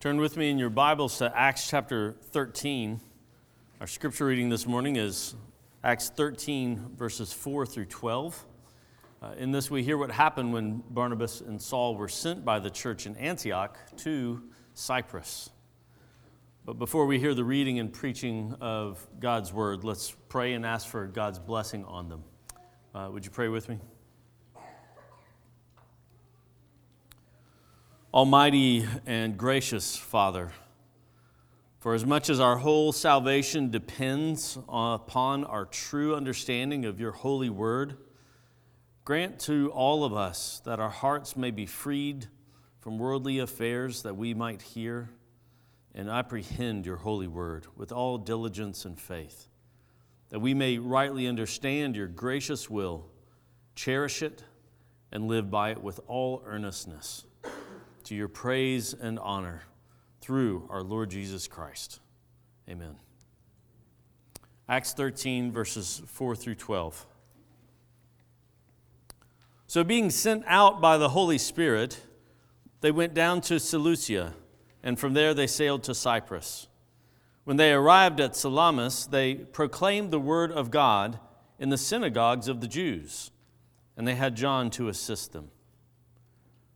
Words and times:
Turn 0.00 0.18
with 0.18 0.36
me 0.36 0.48
in 0.48 0.60
your 0.60 0.70
Bibles 0.70 1.18
to 1.18 1.36
Acts 1.36 1.68
chapter 1.68 2.14
13. 2.30 3.00
Our 3.80 3.88
scripture 3.88 4.26
reading 4.26 4.48
this 4.48 4.64
morning 4.64 4.94
is 4.94 5.34
Acts 5.82 6.08
13, 6.10 6.90
verses 6.96 7.32
4 7.32 7.66
through 7.66 7.86
12. 7.86 8.46
Uh, 9.20 9.32
in 9.38 9.50
this, 9.50 9.72
we 9.72 9.82
hear 9.82 9.98
what 9.98 10.12
happened 10.12 10.52
when 10.52 10.84
Barnabas 10.88 11.40
and 11.40 11.60
Saul 11.60 11.96
were 11.96 12.06
sent 12.06 12.44
by 12.44 12.60
the 12.60 12.70
church 12.70 13.06
in 13.06 13.16
Antioch 13.16 13.76
to 13.96 14.40
Cyprus. 14.74 15.50
But 16.64 16.78
before 16.78 17.06
we 17.06 17.18
hear 17.18 17.34
the 17.34 17.42
reading 17.42 17.80
and 17.80 17.92
preaching 17.92 18.54
of 18.60 19.04
God's 19.18 19.52
word, 19.52 19.82
let's 19.82 20.14
pray 20.28 20.52
and 20.52 20.64
ask 20.64 20.86
for 20.86 21.08
God's 21.08 21.40
blessing 21.40 21.84
on 21.86 22.08
them. 22.08 22.22
Uh, 22.94 23.08
would 23.12 23.24
you 23.24 23.32
pray 23.32 23.48
with 23.48 23.68
me? 23.68 23.80
Almighty 28.14 28.88
and 29.04 29.36
gracious 29.36 29.94
Father, 29.94 30.50
for 31.78 31.92
as 31.92 32.06
much 32.06 32.30
as 32.30 32.40
our 32.40 32.56
whole 32.56 32.90
salvation 32.90 33.70
depends 33.70 34.56
upon 34.66 35.44
our 35.44 35.66
true 35.66 36.16
understanding 36.16 36.86
of 36.86 36.98
your 36.98 37.12
holy 37.12 37.50
word, 37.50 37.98
grant 39.04 39.38
to 39.40 39.70
all 39.72 40.04
of 40.04 40.14
us 40.14 40.62
that 40.64 40.80
our 40.80 40.88
hearts 40.88 41.36
may 41.36 41.50
be 41.50 41.66
freed 41.66 42.28
from 42.80 42.98
worldly 42.98 43.40
affairs, 43.40 44.00
that 44.00 44.16
we 44.16 44.32
might 44.32 44.62
hear 44.62 45.10
and 45.94 46.08
apprehend 46.08 46.86
your 46.86 46.96
holy 46.96 47.28
word 47.28 47.66
with 47.76 47.92
all 47.92 48.16
diligence 48.16 48.86
and 48.86 48.98
faith, 48.98 49.48
that 50.30 50.40
we 50.40 50.54
may 50.54 50.78
rightly 50.78 51.26
understand 51.26 51.94
your 51.94 52.08
gracious 52.08 52.70
will, 52.70 53.04
cherish 53.74 54.22
it, 54.22 54.44
and 55.12 55.28
live 55.28 55.50
by 55.50 55.72
it 55.72 55.82
with 55.82 56.00
all 56.06 56.42
earnestness 56.46 57.26
to 58.08 58.14
your 58.14 58.28
praise 58.28 58.94
and 58.94 59.18
honor 59.18 59.60
through 60.22 60.66
our 60.70 60.82
Lord 60.82 61.10
Jesus 61.10 61.46
Christ. 61.46 62.00
Amen. 62.66 62.96
Acts 64.66 64.94
13, 64.94 65.52
verses 65.52 66.00
4 66.06 66.34
through 66.34 66.54
12. 66.54 67.06
So, 69.66 69.84
being 69.84 70.08
sent 70.08 70.42
out 70.46 70.80
by 70.80 70.96
the 70.96 71.10
Holy 71.10 71.36
Spirit, 71.36 72.00
they 72.80 72.90
went 72.90 73.12
down 73.12 73.42
to 73.42 73.60
Seleucia, 73.60 74.32
and 74.82 74.98
from 74.98 75.12
there 75.12 75.34
they 75.34 75.46
sailed 75.46 75.82
to 75.82 75.94
Cyprus. 75.94 76.66
When 77.44 77.58
they 77.58 77.74
arrived 77.74 78.20
at 78.20 78.34
Salamis, 78.34 79.04
they 79.04 79.34
proclaimed 79.34 80.10
the 80.10 80.20
word 80.20 80.50
of 80.50 80.70
God 80.70 81.18
in 81.58 81.68
the 81.68 81.76
synagogues 81.76 82.48
of 82.48 82.62
the 82.62 82.68
Jews, 82.68 83.32
and 83.98 84.08
they 84.08 84.14
had 84.14 84.34
John 84.34 84.70
to 84.70 84.88
assist 84.88 85.34
them. 85.34 85.50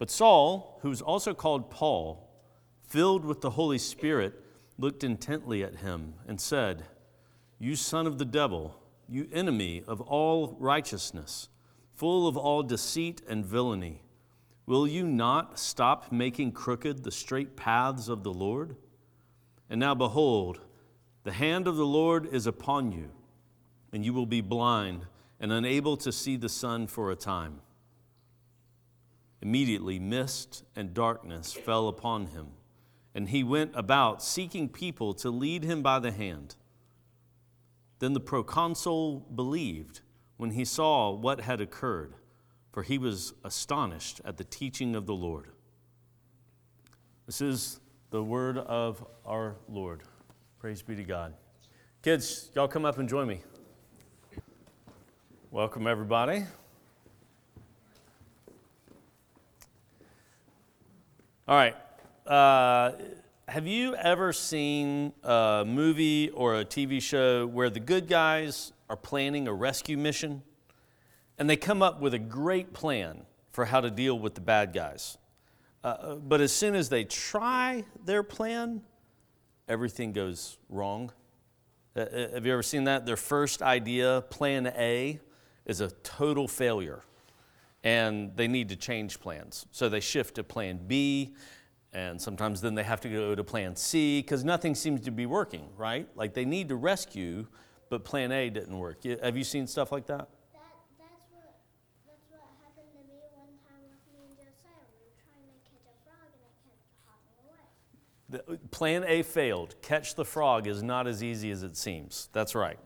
But 0.00 0.10
Saul, 0.10 0.78
who's 0.80 1.02
also 1.02 1.34
called 1.34 1.70
Paul, 1.70 2.26
filled 2.88 3.22
with 3.22 3.42
the 3.42 3.50
Holy 3.50 3.76
Spirit, 3.76 4.32
looked 4.78 5.04
intently 5.04 5.62
at 5.62 5.76
him 5.76 6.14
and 6.26 6.40
said, 6.40 6.84
You 7.58 7.76
son 7.76 8.06
of 8.06 8.16
the 8.16 8.24
devil, 8.24 8.80
you 9.06 9.28
enemy 9.30 9.84
of 9.86 10.00
all 10.00 10.56
righteousness, 10.58 11.50
full 11.94 12.26
of 12.26 12.38
all 12.38 12.62
deceit 12.62 13.20
and 13.28 13.44
villainy, 13.44 14.00
will 14.64 14.88
you 14.88 15.06
not 15.06 15.58
stop 15.58 16.10
making 16.10 16.52
crooked 16.52 17.04
the 17.04 17.12
straight 17.12 17.54
paths 17.54 18.08
of 18.08 18.22
the 18.22 18.32
Lord? 18.32 18.76
And 19.68 19.78
now 19.78 19.94
behold, 19.94 20.60
the 21.24 21.32
hand 21.32 21.68
of 21.68 21.76
the 21.76 21.84
Lord 21.84 22.26
is 22.32 22.46
upon 22.46 22.90
you, 22.90 23.10
and 23.92 24.02
you 24.02 24.14
will 24.14 24.24
be 24.24 24.40
blind 24.40 25.02
and 25.38 25.52
unable 25.52 25.98
to 25.98 26.10
see 26.10 26.36
the 26.38 26.48
sun 26.48 26.86
for 26.86 27.10
a 27.10 27.16
time. 27.16 27.60
Immediately, 29.42 29.98
mist 29.98 30.64
and 30.76 30.92
darkness 30.92 31.52
fell 31.52 31.88
upon 31.88 32.26
him, 32.26 32.48
and 33.14 33.30
he 33.30 33.42
went 33.42 33.72
about 33.74 34.22
seeking 34.22 34.68
people 34.68 35.14
to 35.14 35.30
lead 35.30 35.64
him 35.64 35.82
by 35.82 35.98
the 35.98 36.12
hand. 36.12 36.56
Then 38.00 38.12
the 38.12 38.20
proconsul 38.20 39.20
believed 39.34 40.00
when 40.36 40.50
he 40.50 40.64
saw 40.64 41.10
what 41.10 41.40
had 41.40 41.60
occurred, 41.60 42.14
for 42.72 42.82
he 42.82 42.98
was 42.98 43.34
astonished 43.44 44.20
at 44.24 44.36
the 44.36 44.44
teaching 44.44 44.94
of 44.94 45.06
the 45.06 45.14
Lord. 45.14 45.48
This 47.26 47.40
is 47.40 47.80
the 48.10 48.22
word 48.22 48.58
of 48.58 49.04
our 49.24 49.56
Lord. 49.68 50.02
Praise 50.58 50.82
be 50.82 50.96
to 50.96 51.04
God. 51.04 51.34
Kids, 52.02 52.50
y'all 52.54 52.68
come 52.68 52.84
up 52.84 52.98
and 52.98 53.08
join 53.08 53.28
me. 53.28 53.40
Welcome, 55.50 55.86
everybody. 55.86 56.44
All 61.48 61.56
right. 61.56 61.74
Uh, 62.26 62.92
have 63.48 63.66
you 63.66 63.96
ever 63.96 64.32
seen 64.32 65.12
a 65.24 65.64
movie 65.66 66.28
or 66.30 66.60
a 66.60 66.64
TV 66.64 67.00
show 67.02 67.46
where 67.46 67.70
the 67.70 67.80
good 67.80 68.08
guys 68.08 68.72
are 68.88 68.96
planning 68.96 69.48
a 69.48 69.52
rescue 69.52 69.96
mission 69.96 70.42
and 71.38 71.48
they 71.48 71.56
come 71.56 71.82
up 71.82 72.00
with 72.00 72.14
a 72.14 72.18
great 72.18 72.72
plan 72.72 73.22
for 73.50 73.64
how 73.64 73.80
to 73.80 73.90
deal 73.90 74.18
with 74.18 74.34
the 74.34 74.40
bad 74.40 74.72
guys? 74.72 75.18
Uh, 75.82 76.16
but 76.16 76.40
as 76.40 76.52
soon 76.52 76.74
as 76.74 76.90
they 76.90 77.04
try 77.04 77.84
their 78.04 78.22
plan, 78.22 78.82
everything 79.66 80.12
goes 80.12 80.58
wrong. 80.68 81.10
Uh, 81.96 82.00
uh 82.00 82.28
have 82.34 82.46
you 82.46 82.52
ever 82.52 82.62
seen 82.62 82.84
that? 82.84 83.06
Their 83.06 83.16
first 83.16 83.62
idea, 83.62 84.22
plan 84.28 84.66
A, 84.68 85.18
is 85.64 85.80
a 85.80 85.90
total 86.02 86.46
failure 86.46 87.02
and 87.82 88.36
they 88.36 88.48
need 88.48 88.68
to 88.68 88.76
change 88.76 89.20
plans. 89.20 89.66
So 89.70 89.88
they 89.88 90.00
shift 90.00 90.34
to 90.36 90.44
plan 90.44 90.80
B, 90.86 91.34
and 91.92 92.20
sometimes 92.20 92.60
then 92.60 92.74
they 92.74 92.84
have 92.84 93.00
to 93.00 93.08
go 93.08 93.34
to 93.34 93.44
plan 93.44 93.74
C 93.76 94.20
because 94.20 94.44
nothing 94.44 94.74
seems 94.74 95.00
to 95.02 95.10
be 95.10 95.26
working, 95.26 95.68
right? 95.76 96.08
Like 96.14 96.34
they 96.34 96.44
need 96.44 96.68
to 96.68 96.76
rescue, 96.76 97.46
but 97.88 98.04
plan 98.04 98.32
A 98.32 98.50
didn't 98.50 98.78
work. 98.78 99.04
Have 99.22 99.36
you 99.36 99.44
seen 99.44 99.66
stuff 99.66 99.90
like 99.90 100.06
that? 100.06 100.28
that's, 100.98 101.22
what, 101.32 101.56
that's 102.06 102.24
what 102.30 102.40
happened 102.62 102.92
to 102.92 103.02
me 103.08 103.20
one 103.34 103.48
time 103.66 103.82
with 103.88 103.98
me 104.12 104.22
and 104.28 104.36
Josiah. 104.36 104.86
We 104.92 105.02
were 105.02 105.16
trying 105.18 105.48
to 105.48 105.58
catch 105.66 105.82
a 105.88 105.96
frog 106.04 106.30
and 106.30 106.42
it 106.44 106.54
kept 106.62 106.84
hopping 107.08 107.34
away. 107.42 107.58
The, 108.28 108.52
uh, 108.52 108.68
plan 108.70 109.04
A 109.08 109.22
failed. 109.22 109.74
Catch 109.82 110.14
the 110.14 110.24
frog 110.24 110.66
is 110.68 110.82
not 110.82 111.08
as 111.08 111.24
easy 111.24 111.50
as 111.50 111.62
it 111.62 111.76
seems. 111.76 112.28
That's 112.32 112.54
right. 112.54 112.78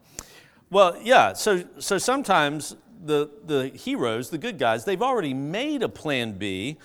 Well, 0.71 0.99
yeah, 1.03 1.35
so, 1.35 1.63
so 1.79 1.99
sometimes 1.99 2.75
the, 3.05 3.31
the 3.45 3.69
heroes, 3.69 4.31
the 4.31 4.39
good 4.39 4.59
guys, 4.59 4.85
they've 4.85 5.03
already 5.03 5.35
made 5.35 5.83
a 5.83 5.89
plan 5.89 6.33
B, 6.33 6.79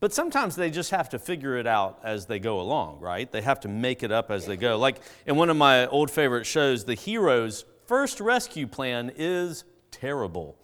but 0.00 0.12
sometimes 0.12 0.56
they 0.56 0.70
just 0.70 0.90
have 0.90 1.08
to 1.10 1.18
figure 1.18 1.56
it 1.56 1.66
out 1.66 1.98
as 2.04 2.26
they 2.26 2.38
go 2.38 2.60
along, 2.60 3.00
right? 3.00 3.30
They 3.30 3.42
have 3.42 3.60
to 3.60 3.68
make 3.68 4.02
it 4.02 4.12
up 4.12 4.30
as 4.30 4.46
they 4.46 4.56
go. 4.56 4.78
Like 4.78 4.98
in 5.26 5.36
one 5.36 5.50
of 5.50 5.56
my 5.56 5.86
old 5.86 6.10
favorite 6.10 6.44
shows, 6.44 6.84
the 6.84 6.94
hero's 6.94 7.64
first 7.86 8.20
rescue 8.20 8.66
plan 8.66 9.10
is 9.16 9.64
terrible. 9.90 10.56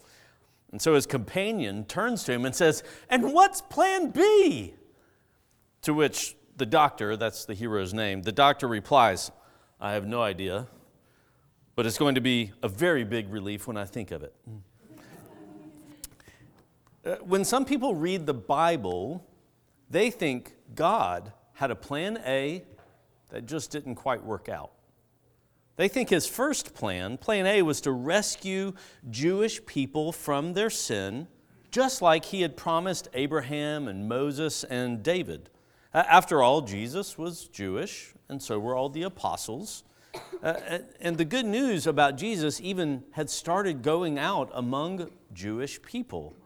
And 0.71 0.81
so 0.81 0.95
his 0.95 1.07
companion 1.07 1.85
turns 1.85 2.25
to 2.25 2.33
him 2.33 2.45
and 2.45 2.55
says, 2.55 2.83
And 3.09 3.33
what's 3.33 3.61
plan 3.61 4.11
B? 4.11 4.75
To 5.83 5.95
which 5.95 6.37
the 6.57 6.67
doctor, 6.67 7.17
that's 7.17 7.45
the 7.45 7.55
hero's 7.55 7.93
name, 7.93 8.23
the 8.23 8.32
doctor 8.32 8.69
replies, 8.69 9.31
I 9.81 9.93
have 9.93 10.06
no 10.06 10.23
idea, 10.23 10.69
but 11.75 11.87
it's 11.87 11.99
going 11.99 12.15
to 12.15 12.21
be 12.21 12.53
a 12.62 12.69
very 12.69 13.05
big 13.05 13.31
relief 13.32 13.67
when 13.67 13.76
I 13.76 13.85
think 13.85 14.11
of 14.11 14.23
it. 14.23 14.35
Uh, 17.04 17.16
when 17.16 17.44
some 17.44 17.64
people 17.64 17.94
read 17.94 18.26
the 18.26 18.34
Bible, 18.34 19.26
they 19.90 20.10
think 20.10 20.54
God 20.75 21.32
had 21.54 21.70
a 21.70 21.76
plan 21.76 22.20
A 22.25 22.62
that 23.31 23.46
just 23.46 23.70
didn't 23.72 23.96
quite 23.96 24.25
work 24.25 24.49
out. 24.49 24.72
They 25.76 25.88
think 25.88 26.10
his 26.10 26.26
first 26.26 26.75
plan, 26.75 27.16
plan 27.19 27.46
A, 27.46 27.62
was 27.62 27.81
to 27.82 27.93
rescue 27.93 28.75
Jewish 29.10 29.64
people 29.66 30.12
from 30.12 30.52
their 30.52 30.70
sin, 30.70 31.26
just 31.70 32.02
like 32.02 32.26
he 32.26 32.43
had 32.43 32.56
promised 32.56 33.08
Abraham 33.14 33.88
and 33.88 34.08
Moses 34.08 34.64
and 34.64 35.02
David. 35.02 35.49
After 35.94 36.43
all, 36.43 36.60
Jesus 36.60 37.19
was 37.19 37.49
Jewish, 37.49 38.14
and 38.28 38.40
so 38.40 38.58
were 38.58 38.76
all 38.76 38.90
the 38.90 39.02
apostles. 39.02 39.82
Uh, 40.43 40.78
and 41.00 41.16
the 41.16 41.25
good 41.25 41.46
news 41.46 41.87
about 41.87 42.16
Jesus 42.16 42.60
even 42.60 43.02
had 43.12 43.28
started 43.31 43.82
going 43.82 44.19
out 44.19 44.50
among 44.52 45.10
Jewish 45.32 45.81
people. 45.82 46.37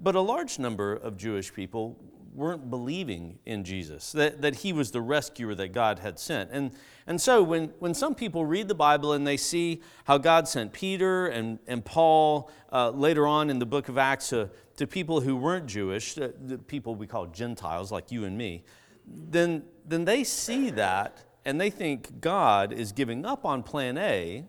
But 0.00 0.14
a 0.14 0.20
large 0.20 0.58
number 0.58 0.94
of 0.94 1.16
Jewish 1.16 1.52
people 1.52 1.98
weren't 2.38 2.70
believing 2.70 3.38
in 3.46 3.64
Jesus, 3.64 4.12
that, 4.12 4.42
that 4.42 4.56
he 4.56 4.72
was 4.72 4.92
the 4.92 5.00
rescuer 5.00 5.54
that 5.56 5.72
God 5.72 5.98
had 5.98 6.20
sent. 6.20 6.50
And, 6.52 6.70
and 7.06 7.20
so 7.20 7.42
when, 7.42 7.72
when 7.80 7.94
some 7.94 8.14
people 8.14 8.46
read 8.46 8.68
the 8.68 8.76
Bible 8.76 9.12
and 9.12 9.26
they 9.26 9.36
see 9.36 9.82
how 10.04 10.18
God 10.18 10.46
sent 10.46 10.72
Peter 10.72 11.26
and, 11.26 11.58
and 11.66 11.84
Paul 11.84 12.50
uh, 12.72 12.90
later 12.90 13.26
on 13.26 13.50
in 13.50 13.58
the 13.58 13.66
book 13.66 13.88
of 13.88 13.98
Acts 13.98 14.28
to, 14.28 14.50
to 14.76 14.86
people 14.86 15.20
who 15.20 15.36
weren't 15.36 15.66
Jewish, 15.66 16.16
uh, 16.16 16.28
the 16.40 16.58
people 16.58 16.94
we 16.94 17.08
call 17.08 17.26
Gentiles 17.26 17.90
like 17.90 18.12
you 18.12 18.24
and 18.24 18.38
me, 18.38 18.62
then, 19.04 19.64
then 19.84 20.04
they 20.04 20.22
see 20.22 20.70
that 20.70 21.24
and 21.44 21.60
they 21.60 21.70
think 21.70 22.20
God 22.20 22.72
is 22.72 22.92
giving 22.92 23.26
up 23.26 23.44
on 23.44 23.64
plan 23.64 23.98
A 23.98 24.44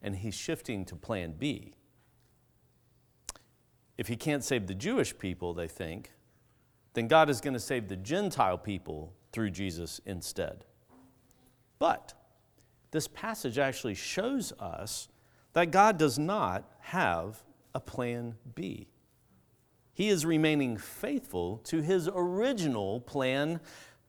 and 0.00 0.16
he's 0.16 0.34
shifting 0.34 0.86
to 0.86 0.96
plan 0.96 1.34
B. 1.38 1.74
If 3.98 4.06
he 4.06 4.16
can't 4.16 4.44
save 4.44 4.68
the 4.68 4.74
Jewish 4.74 5.18
people, 5.18 5.52
they 5.52 5.68
think, 5.68 6.12
then 6.94 7.08
God 7.08 7.28
is 7.28 7.40
going 7.40 7.54
to 7.54 7.60
save 7.60 7.88
the 7.88 7.96
Gentile 7.96 8.56
people 8.56 9.12
through 9.32 9.50
Jesus 9.50 10.00
instead. 10.06 10.64
But 11.78 12.14
this 12.92 13.08
passage 13.08 13.58
actually 13.58 13.94
shows 13.94 14.52
us 14.58 15.08
that 15.52 15.70
God 15.70 15.98
does 15.98 16.18
not 16.18 16.64
have 16.80 17.42
a 17.74 17.80
plan 17.80 18.36
B. 18.54 18.88
He 19.92 20.08
is 20.08 20.24
remaining 20.24 20.76
faithful 20.76 21.58
to 21.64 21.82
his 21.82 22.08
original 22.14 23.00
plan 23.00 23.60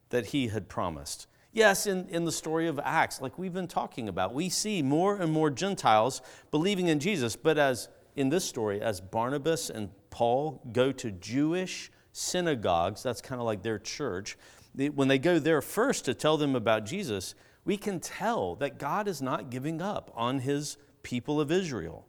that 0.09 0.27
he 0.27 0.47
had 0.47 0.69
promised. 0.69 1.27
Yes, 1.51 1.87
in, 1.87 2.07
in 2.09 2.25
the 2.25 2.31
story 2.31 2.67
of 2.67 2.79
Acts, 2.83 3.21
like 3.21 3.39
we've 3.39 3.53
been 3.53 3.67
talking 3.67 4.07
about, 4.07 4.33
we 4.33 4.49
see 4.49 4.83
more 4.83 5.15
and 5.15 5.31
more 5.31 5.49
Gentiles 5.49 6.21
believing 6.51 6.87
in 6.87 6.99
Jesus, 6.99 7.35
but 7.35 7.57
as 7.57 7.89
in 8.19 8.27
this 8.27 8.43
story, 8.43 8.81
as 8.81 8.99
Barnabas 8.99 9.69
and 9.69 9.89
Paul 10.09 10.61
go 10.73 10.91
to 10.91 11.09
Jewish 11.09 11.89
synagogues, 12.11 13.01
that's 13.01 13.21
kind 13.21 13.39
of 13.39 13.45
like 13.45 13.63
their 13.63 13.79
church, 13.79 14.37
when 14.75 15.07
they 15.07 15.17
go 15.17 15.39
there 15.39 15.61
first 15.61 16.03
to 16.03 16.13
tell 16.13 16.35
them 16.35 16.53
about 16.53 16.85
Jesus, 16.85 17.33
we 17.63 17.77
can 17.77 18.01
tell 18.01 18.55
that 18.55 18.77
God 18.77 19.07
is 19.07 19.21
not 19.21 19.49
giving 19.49 19.81
up 19.81 20.11
on 20.15 20.39
his 20.39 20.75
people 21.01 21.39
of 21.39 21.49
Israel. 21.49 22.07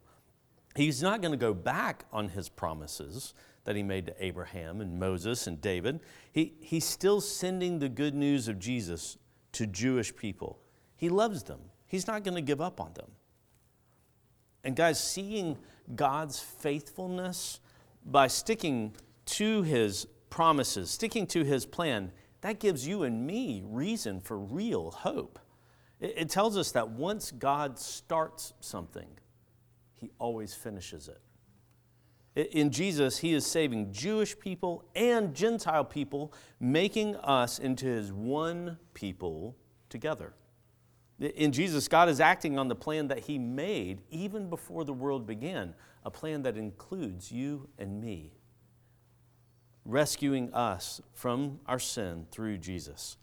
He's 0.75 1.01
not 1.01 1.21
going 1.21 1.31
to 1.31 1.37
go 1.37 1.53
back 1.53 2.03
on 2.11 2.27
his 2.27 2.49
promises 2.49 3.33
that 3.63 3.77
he 3.77 3.83
made 3.83 4.05
to 4.07 4.15
Abraham 4.23 4.81
and 4.81 4.99
Moses 4.99 5.47
and 5.47 5.61
David. 5.61 6.01
He, 6.33 6.55
he's 6.59 6.85
still 6.85 7.21
sending 7.21 7.79
the 7.79 7.89
good 7.89 8.15
news 8.15 8.49
of 8.49 8.59
Jesus 8.59 9.17
to 9.53 9.65
Jewish 9.65 10.13
people. 10.13 10.59
He 10.97 11.07
loves 11.07 11.43
them, 11.43 11.61
he's 11.87 12.05
not 12.05 12.25
going 12.25 12.35
to 12.35 12.41
give 12.41 12.59
up 12.59 12.81
on 12.81 12.91
them. 12.95 13.11
And 14.63 14.75
guys, 14.75 15.01
seeing 15.01 15.57
God's 15.95 16.39
faithfulness 16.39 17.59
by 18.05 18.27
sticking 18.27 18.95
to 19.25 19.63
his 19.63 20.07
promises, 20.29 20.89
sticking 20.89 21.27
to 21.27 21.43
his 21.43 21.65
plan, 21.65 22.11
that 22.41 22.59
gives 22.59 22.87
you 22.87 23.03
and 23.03 23.25
me 23.25 23.63
reason 23.65 24.19
for 24.19 24.37
real 24.37 24.91
hope. 24.91 25.39
It, 25.99 26.13
it 26.17 26.29
tells 26.29 26.57
us 26.57 26.71
that 26.71 26.89
once 26.89 27.31
God 27.31 27.77
starts 27.77 28.53
something, 28.59 29.07
he 29.95 30.11
always 30.17 30.53
finishes 30.53 31.07
it. 31.07 31.21
In 32.33 32.71
Jesus, 32.71 33.17
he 33.17 33.33
is 33.33 33.45
saving 33.45 33.91
Jewish 33.91 34.39
people 34.39 34.85
and 34.95 35.35
Gentile 35.35 35.83
people, 35.83 36.33
making 36.59 37.17
us 37.17 37.59
into 37.59 37.85
his 37.85 38.13
one 38.13 38.77
people 38.93 39.57
together. 39.89 40.33
In 41.21 41.51
Jesus, 41.51 41.87
God 41.87 42.09
is 42.09 42.19
acting 42.19 42.57
on 42.57 42.67
the 42.67 42.75
plan 42.75 43.07
that 43.09 43.19
he 43.19 43.37
made 43.37 44.01
even 44.09 44.49
before 44.49 44.83
the 44.83 44.93
world 44.93 45.27
began, 45.27 45.75
a 46.03 46.09
plan 46.09 46.41
that 46.41 46.57
includes 46.57 47.31
you 47.31 47.69
and 47.77 48.01
me, 48.01 48.33
rescuing 49.85 50.51
us 50.51 50.99
from 51.13 51.59
our 51.67 51.77
sin 51.77 52.25
through 52.31 52.57
Jesus. 52.57 53.17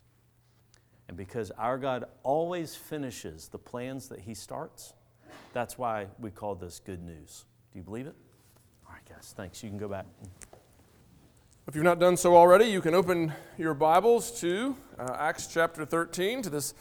And 1.08 1.16
because 1.16 1.50
our 1.52 1.76
God 1.76 2.04
always 2.22 2.76
finishes 2.76 3.48
the 3.48 3.58
plans 3.58 4.08
that 4.08 4.20
he 4.20 4.34
starts, 4.34 4.92
that's 5.52 5.76
why 5.76 6.06
we 6.20 6.30
call 6.30 6.54
this 6.54 6.78
good 6.78 7.02
news. 7.02 7.46
Do 7.72 7.80
you 7.80 7.82
believe 7.82 8.06
it? 8.06 8.14
All 8.86 8.92
right, 8.92 9.04
guys, 9.08 9.34
thanks. 9.36 9.60
You 9.64 9.70
can 9.70 9.78
go 9.78 9.88
back. 9.88 10.06
If 11.66 11.74
you've 11.74 11.84
not 11.84 11.98
done 11.98 12.16
so 12.16 12.36
already, 12.36 12.66
you 12.66 12.80
can 12.80 12.94
open 12.94 13.32
your 13.58 13.74
Bibles 13.74 14.40
to 14.40 14.76
uh, 14.98 15.16
Acts 15.18 15.48
chapter 15.48 15.84
13, 15.84 16.42
to 16.42 16.50
this 16.50 16.74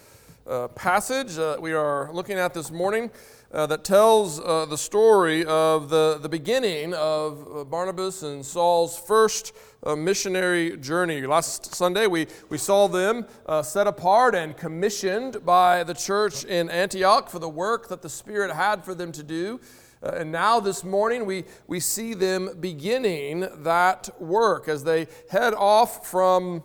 uh, 0.47 0.67
passage 0.69 1.38
uh, 1.38 1.57
we 1.59 1.73
are 1.73 2.09
looking 2.13 2.38
at 2.38 2.53
this 2.53 2.71
morning 2.71 3.11
uh, 3.51 3.65
that 3.65 3.83
tells 3.83 4.39
uh, 4.39 4.65
the 4.65 4.77
story 4.77 5.44
of 5.45 5.89
the, 5.89 6.17
the 6.21 6.29
beginning 6.29 6.94
of 6.94 7.69
Barnabas 7.69 8.23
and 8.23 8.45
Saul's 8.45 8.97
first 8.97 9.53
missionary 9.97 10.75
journey. 10.77 11.25
Last 11.25 11.73
Sunday, 11.73 12.07
we, 12.07 12.27
we 12.49 12.57
saw 12.57 12.88
them 12.88 13.25
set 13.63 13.88
apart 13.88 14.35
and 14.35 14.57
commissioned 14.57 15.45
by 15.45 15.83
the 15.83 15.94
church 15.94 16.44
in 16.44 16.69
Antioch 16.69 17.29
for 17.29 17.39
the 17.39 17.47
work 17.47 17.88
that 17.88 18.01
the 18.01 18.09
Spirit 18.09 18.53
had 18.53 18.83
for 18.83 18.94
them 18.94 19.13
to 19.13 19.23
do. 19.23 19.61
Uh, 20.03 20.11
and 20.17 20.31
now 20.31 20.59
this 20.59 20.83
morning 20.83 21.25
we, 21.25 21.44
we 21.65 21.79
see 21.79 22.13
them 22.13 22.49
beginning 22.59 23.47
that 23.63 24.09
work 24.19 24.67
as 24.67 24.83
they 24.83 25.07
head 25.29 25.53
off 25.55 26.05
from, 26.05 26.63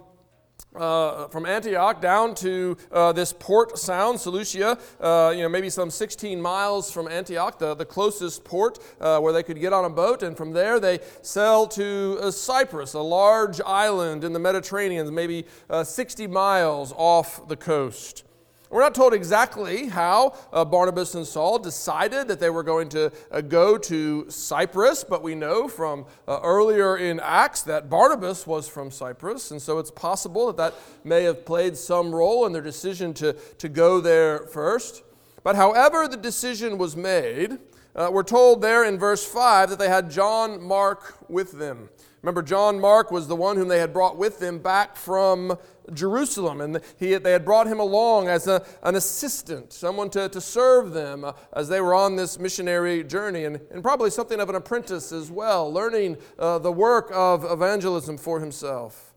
uh, 0.74 1.28
from 1.28 1.46
Antioch 1.46 2.00
down 2.00 2.34
to 2.36 2.76
uh, 2.90 3.12
this 3.12 3.32
port 3.32 3.78
sound, 3.78 4.20
Seleucia, 4.20 4.78
uh, 5.00 5.32
you 5.34 5.42
know, 5.42 5.48
maybe 5.48 5.70
some 5.70 5.90
16 5.90 6.40
miles 6.40 6.90
from 6.90 7.08
Antioch, 7.08 7.58
the, 7.58 7.74
the 7.74 7.84
closest 7.84 8.44
port 8.44 8.78
uh, 9.00 9.20
where 9.20 9.32
they 9.32 9.42
could 9.42 9.60
get 9.60 9.72
on 9.72 9.84
a 9.84 9.90
boat. 9.90 10.22
And 10.22 10.36
from 10.36 10.52
there 10.52 10.80
they 10.80 11.00
sail 11.22 11.66
to 11.68 12.18
uh, 12.20 12.30
Cyprus, 12.30 12.94
a 12.94 13.00
large 13.00 13.60
island 13.60 14.24
in 14.24 14.32
the 14.32 14.38
Mediterranean, 14.38 15.12
maybe 15.14 15.46
60 15.82 16.26
miles 16.26 16.92
off 16.96 17.48
the 17.48 17.56
coast. 17.56 18.24
We're 18.72 18.80
not 18.80 18.94
told 18.94 19.12
exactly 19.12 19.88
how 19.88 20.34
uh, 20.50 20.64
Barnabas 20.64 21.14
and 21.14 21.26
Saul 21.26 21.58
decided 21.58 22.26
that 22.28 22.40
they 22.40 22.48
were 22.48 22.62
going 22.62 22.88
to 22.88 23.12
uh, 23.30 23.42
go 23.42 23.76
to 23.76 24.30
Cyprus, 24.30 25.04
but 25.04 25.22
we 25.22 25.34
know 25.34 25.68
from 25.68 26.06
uh, 26.26 26.40
earlier 26.42 26.96
in 26.96 27.20
Acts 27.20 27.60
that 27.64 27.90
Barnabas 27.90 28.46
was 28.46 28.66
from 28.66 28.90
Cyprus, 28.90 29.50
and 29.50 29.60
so 29.60 29.78
it's 29.78 29.90
possible 29.90 30.46
that 30.46 30.56
that 30.56 30.74
may 31.04 31.24
have 31.24 31.44
played 31.44 31.76
some 31.76 32.14
role 32.14 32.46
in 32.46 32.52
their 32.54 32.62
decision 32.62 33.12
to, 33.12 33.34
to 33.58 33.68
go 33.68 34.00
there 34.00 34.46
first. 34.46 35.02
But 35.44 35.54
however 35.54 36.08
the 36.08 36.16
decision 36.16 36.78
was 36.78 36.96
made, 36.96 37.58
uh, 37.94 38.08
we're 38.10 38.22
told 38.22 38.62
there 38.62 38.84
in 38.84 38.98
verse 38.98 39.22
5 39.22 39.68
that 39.68 39.78
they 39.78 39.90
had 39.90 40.10
John 40.10 40.62
Mark 40.62 41.18
with 41.28 41.52
them. 41.52 41.90
Remember, 42.22 42.42
John 42.42 42.80
Mark 42.80 43.10
was 43.10 43.26
the 43.26 43.34
one 43.34 43.56
whom 43.56 43.66
they 43.66 43.80
had 43.80 43.92
brought 43.92 44.16
with 44.16 44.38
them 44.38 44.60
back 44.60 44.96
from 44.96 45.58
Jerusalem, 45.92 46.60
and 46.60 46.80
he, 46.96 47.16
they 47.16 47.32
had 47.32 47.44
brought 47.44 47.66
him 47.66 47.80
along 47.80 48.28
as 48.28 48.46
a, 48.46 48.64
an 48.84 48.94
assistant, 48.94 49.72
someone 49.72 50.08
to, 50.10 50.28
to 50.28 50.40
serve 50.40 50.92
them 50.92 51.24
uh, 51.24 51.32
as 51.52 51.68
they 51.68 51.80
were 51.80 51.94
on 51.94 52.14
this 52.14 52.38
missionary 52.38 53.02
journey, 53.02 53.44
and, 53.44 53.60
and 53.72 53.82
probably 53.82 54.08
something 54.08 54.38
of 54.38 54.48
an 54.48 54.54
apprentice 54.54 55.10
as 55.10 55.32
well, 55.32 55.72
learning 55.72 56.16
uh, 56.38 56.60
the 56.60 56.70
work 56.70 57.10
of 57.12 57.44
evangelism 57.44 58.16
for 58.16 58.38
himself. 58.38 59.11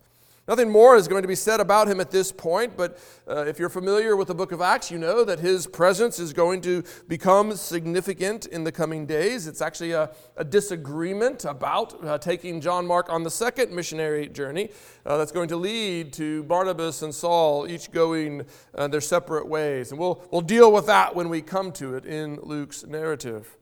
Nothing 0.47 0.69
more 0.69 0.95
is 0.95 1.07
going 1.07 1.23
to 1.23 1.27
be 1.27 1.33
said 1.33 1.59
about 1.59 1.87
him 1.87 1.99
at 1.99 2.11
this 2.11 2.31
point, 2.31 2.77
but 2.77 2.99
uh, 3.27 3.45
if 3.47 3.57
you're 3.57 3.67
familiar 3.67 4.15
with 4.15 4.27
the 4.27 4.35
book 4.35 4.51
of 4.51 4.61
Acts, 4.61 4.91
you 4.91 4.99
know 4.99 5.23
that 5.23 5.39
his 5.39 5.65
presence 5.65 6.19
is 6.19 6.33
going 6.33 6.61
to 6.61 6.83
become 7.07 7.55
significant 7.55 8.45
in 8.45 8.63
the 8.63 8.71
coming 8.71 9.07
days. 9.07 9.47
It's 9.47 9.59
actually 9.59 9.93
a, 9.93 10.11
a 10.37 10.43
disagreement 10.43 11.45
about 11.45 12.05
uh, 12.05 12.19
taking 12.19 12.61
John 12.61 12.85
Mark 12.85 13.09
on 13.09 13.23
the 13.23 13.31
second 13.31 13.71
missionary 13.73 14.27
journey 14.27 14.69
uh, 15.03 15.17
that's 15.17 15.31
going 15.31 15.47
to 15.47 15.55
lead 15.57 16.13
to 16.13 16.43
Barnabas 16.43 17.01
and 17.01 17.13
Saul 17.13 17.67
each 17.67 17.91
going 17.91 18.45
uh, 18.75 18.87
their 18.87 19.01
separate 19.01 19.47
ways. 19.47 19.89
And 19.89 19.99
we'll, 19.99 20.23
we'll 20.29 20.41
deal 20.41 20.71
with 20.71 20.85
that 20.85 21.15
when 21.15 21.29
we 21.29 21.41
come 21.41 21.71
to 21.73 21.95
it 21.95 22.05
in 22.05 22.39
Luke's 22.43 22.85
narrative. 22.85 23.57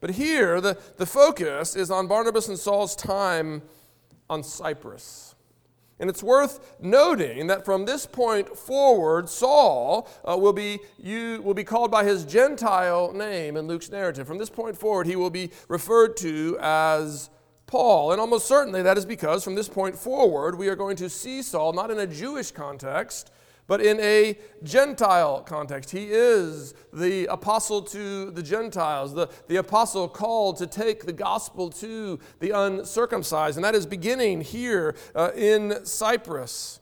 But 0.00 0.10
here, 0.10 0.60
the, 0.60 0.78
the 0.98 1.06
focus 1.06 1.74
is 1.74 1.90
on 1.90 2.08
Barnabas 2.08 2.48
and 2.48 2.58
Saul's 2.58 2.94
time 2.94 3.62
on 4.28 4.42
Cyprus. 4.42 5.29
And 6.00 6.08
it's 6.08 6.22
worth 6.22 6.74
noting 6.80 7.46
that 7.48 7.64
from 7.64 7.84
this 7.84 8.06
point 8.06 8.56
forward, 8.56 9.28
Saul 9.28 10.08
uh, 10.24 10.36
will, 10.36 10.54
be, 10.54 10.80
you, 10.98 11.42
will 11.42 11.54
be 11.54 11.62
called 11.62 11.90
by 11.90 12.04
his 12.04 12.24
Gentile 12.24 13.12
name 13.12 13.56
in 13.56 13.66
Luke's 13.66 13.90
narrative. 13.90 14.26
From 14.26 14.38
this 14.38 14.48
point 14.48 14.78
forward, 14.78 15.06
he 15.06 15.14
will 15.14 15.30
be 15.30 15.50
referred 15.68 16.16
to 16.18 16.56
as 16.60 17.28
Paul. 17.66 18.12
And 18.12 18.20
almost 18.20 18.48
certainly 18.48 18.82
that 18.82 18.96
is 18.96 19.04
because 19.04 19.44
from 19.44 19.54
this 19.54 19.68
point 19.68 19.94
forward, 19.94 20.56
we 20.56 20.68
are 20.68 20.74
going 20.74 20.96
to 20.96 21.10
see 21.10 21.42
Saul 21.42 21.74
not 21.74 21.90
in 21.90 21.98
a 21.98 22.06
Jewish 22.06 22.50
context, 22.50 23.30
but 23.70 23.80
in 23.80 24.00
a 24.00 24.36
Gentile 24.64 25.42
context. 25.42 25.92
He 25.92 26.08
is 26.10 26.74
the 26.92 27.26
apostle 27.26 27.80
to 27.82 28.32
the 28.32 28.42
Gentiles, 28.42 29.14
the, 29.14 29.28
the 29.46 29.58
apostle 29.58 30.08
called 30.08 30.56
to 30.56 30.66
take 30.66 31.06
the 31.06 31.12
gospel 31.12 31.70
to 31.70 32.18
the 32.40 32.50
uncircumcised. 32.50 33.56
And 33.56 33.64
that 33.64 33.76
is 33.76 33.86
beginning 33.86 34.40
here 34.40 34.96
uh, 35.14 35.30
in 35.36 35.86
Cyprus. 35.86 36.80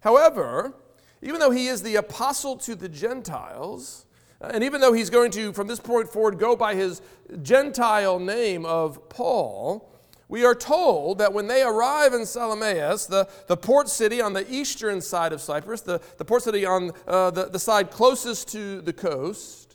However, 0.00 0.72
even 1.20 1.40
though 1.40 1.50
he 1.50 1.66
is 1.66 1.82
the 1.82 1.96
apostle 1.96 2.56
to 2.56 2.74
the 2.74 2.88
Gentiles, 2.88 4.06
uh, 4.40 4.50
and 4.54 4.64
even 4.64 4.80
though 4.80 4.94
he's 4.94 5.10
going 5.10 5.32
to, 5.32 5.52
from 5.52 5.66
this 5.66 5.78
point 5.78 6.08
forward, 6.08 6.38
go 6.38 6.56
by 6.56 6.74
his 6.74 7.02
Gentile 7.42 8.18
name 8.18 8.64
of 8.64 9.10
Paul, 9.10 9.89
we 10.30 10.44
are 10.44 10.54
told 10.54 11.18
that 11.18 11.32
when 11.32 11.48
they 11.48 11.62
arrive 11.62 12.14
in 12.14 12.24
Salamis, 12.24 13.06
the, 13.06 13.28
the 13.48 13.56
port 13.56 13.88
city 13.88 14.20
on 14.20 14.32
the 14.32 14.50
eastern 14.50 15.00
side 15.00 15.32
of 15.32 15.40
Cyprus, 15.40 15.80
the, 15.80 16.00
the 16.18 16.24
port 16.24 16.44
city 16.44 16.64
on 16.64 16.92
uh, 17.08 17.32
the, 17.32 17.46
the 17.46 17.58
side 17.58 17.90
closest 17.90 18.46
to 18.52 18.80
the 18.80 18.92
coast, 18.92 19.69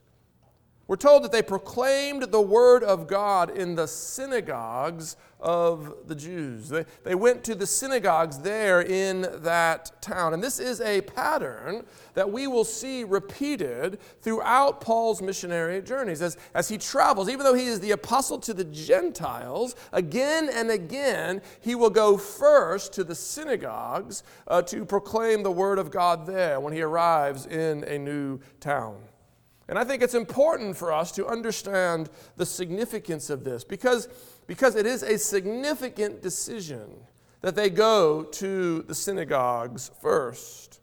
we're 0.87 0.97
told 0.97 1.23
that 1.23 1.31
they 1.31 1.41
proclaimed 1.41 2.23
the 2.23 2.41
word 2.41 2.83
of 2.83 3.07
God 3.07 3.57
in 3.57 3.73
the 3.73 3.87
synagogues 3.87 5.17
of 5.39 5.95
the 6.07 6.15
Jews. 6.15 6.69
They, 6.69 6.85
they 7.03 7.15
went 7.15 7.43
to 7.45 7.55
the 7.55 7.65
synagogues 7.65 8.39
there 8.39 8.81
in 8.81 9.27
that 9.43 10.01
town. 10.01 10.33
And 10.33 10.43
this 10.43 10.59
is 10.59 10.81
a 10.81 11.01
pattern 11.01 11.85
that 12.13 12.31
we 12.31 12.45
will 12.45 12.63
see 12.63 13.03
repeated 13.03 13.99
throughout 14.21 14.79
Paul's 14.79 15.23
missionary 15.23 15.81
journeys. 15.81 16.21
As, 16.21 16.37
as 16.53 16.69
he 16.69 16.77
travels, 16.77 17.29
even 17.29 17.43
though 17.43 17.53
he 17.55 17.65
is 17.65 17.79
the 17.79 17.91
apostle 17.91 18.37
to 18.39 18.53
the 18.53 18.63
Gentiles, 18.65 19.75
again 19.91 20.49
and 20.53 20.69
again, 20.69 21.41
he 21.61 21.73
will 21.73 21.89
go 21.89 22.15
first 22.15 22.93
to 22.93 23.03
the 23.03 23.15
synagogues 23.15 24.23
uh, 24.47 24.61
to 24.63 24.85
proclaim 24.85 25.41
the 25.41 25.51
word 25.51 25.79
of 25.79 25.89
God 25.89 26.27
there 26.27 26.59
when 26.59 26.73
he 26.73 26.81
arrives 26.81 27.47
in 27.47 27.83
a 27.85 27.97
new 27.97 28.39
town. 28.59 28.97
And 29.67 29.79
I 29.79 29.83
think 29.83 30.03
it's 30.03 30.13
important 30.13 30.77
for 30.77 30.93
us 30.93 31.11
to 31.13 31.25
understand 31.25 32.09
the 32.37 32.45
significance 32.45 33.29
of 33.29 33.43
this 33.43 33.63
because, 33.63 34.07
because 34.45 34.75
it 34.75 34.85
is 34.85 35.01
a 35.01 35.17
significant 35.17 36.21
decision 36.21 36.91
that 37.41 37.55
they 37.55 37.69
go 37.69 38.23
to 38.23 38.83
the 38.83 38.95
synagogues 38.95 39.91
first. 40.01 40.79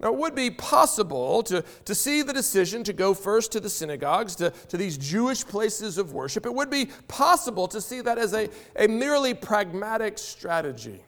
Now, 0.00 0.12
it 0.12 0.18
would 0.18 0.34
be 0.34 0.50
possible 0.50 1.44
to, 1.44 1.62
to 1.84 1.94
see 1.94 2.22
the 2.22 2.32
decision 2.32 2.82
to 2.84 2.92
go 2.92 3.14
first 3.14 3.52
to 3.52 3.60
the 3.60 3.70
synagogues, 3.70 4.34
to, 4.36 4.50
to 4.50 4.76
these 4.76 4.98
Jewish 4.98 5.46
places 5.46 5.96
of 5.96 6.12
worship. 6.12 6.44
It 6.44 6.52
would 6.52 6.70
be 6.70 6.86
possible 7.06 7.68
to 7.68 7.80
see 7.80 8.00
that 8.00 8.18
as 8.18 8.34
a, 8.34 8.48
a 8.74 8.88
merely 8.88 9.32
pragmatic 9.32 10.18
strategy. 10.18 11.04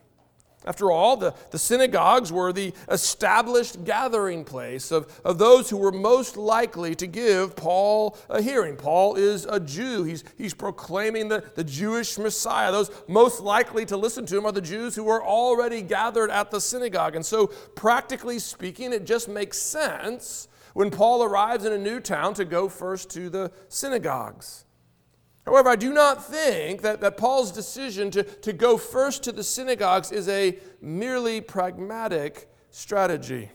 After 0.64 0.90
all, 0.90 1.16
the, 1.16 1.34
the 1.50 1.58
synagogues 1.58 2.32
were 2.32 2.52
the 2.52 2.72
established 2.88 3.84
gathering 3.84 4.44
place 4.44 4.90
of, 4.90 5.20
of 5.24 5.38
those 5.38 5.68
who 5.68 5.76
were 5.76 5.92
most 5.92 6.36
likely 6.36 6.94
to 6.94 7.06
give 7.06 7.54
Paul 7.54 8.16
a 8.30 8.40
hearing. 8.40 8.76
Paul 8.76 9.16
is 9.16 9.44
a 9.44 9.60
Jew. 9.60 10.04
He's, 10.04 10.24
he's 10.38 10.54
proclaiming 10.54 11.28
the, 11.28 11.44
the 11.54 11.64
Jewish 11.64 12.16
Messiah. 12.16 12.72
Those 12.72 12.90
most 13.08 13.40
likely 13.40 13.84
to 13.86 13.96
listen 13.96 14.24
to 14.26 14.38
him 14.38 14.46
are 14.46 14.52
the 14.52 14.60
Jews 14.60 14.94
who 14.94 15.04
were 15.04 15.22
already 15.22 15.82
gathered 15.82 16.30
at 16.30 16.50
the 16.50 16.60
synagogue. 16.60 17.14
And 17.14 17.24
so, 17.24 17.48
practically 17.74 18.38
speaking, 18.38 18.92
it 18.92 19.04
just 19.04 19.28
makes 19.28 19.58
sense 19.58 20.48
when 20.72 20.90
Paul 20.90 21.22
arrives 21.22 21.64
in 21.64 21.72
a 21.72 21.78
new 21.78 22.00
town 22.00 22.34
to 22.34 22.44
go 22.44 22.68
first 22.68 23.10
to 23.10 23.28
the 23.28 23.52
synagogues. 23.68 24.63
However, 25.44 25.68
I 25.68 25.76
do 25.76 25.92
not 25.92 26.24
think 26.24 26.82
that, 26.82 27.00
that 27.02 27.16
Paul's 27.16 27.52
decision 27.52 28.10
to, 28.12 28.22
to 28.22 28.52
go 28.52 28.78
first 28.78 29.22
to 29.24 29.32
the 29.32 29.44
synagogues 29.44 30.10
is 30.10 30.28
a 30.28 30.58
merely 30.80 31.40
pragmatic 31.40 32.48
strategy, 32.70 33.50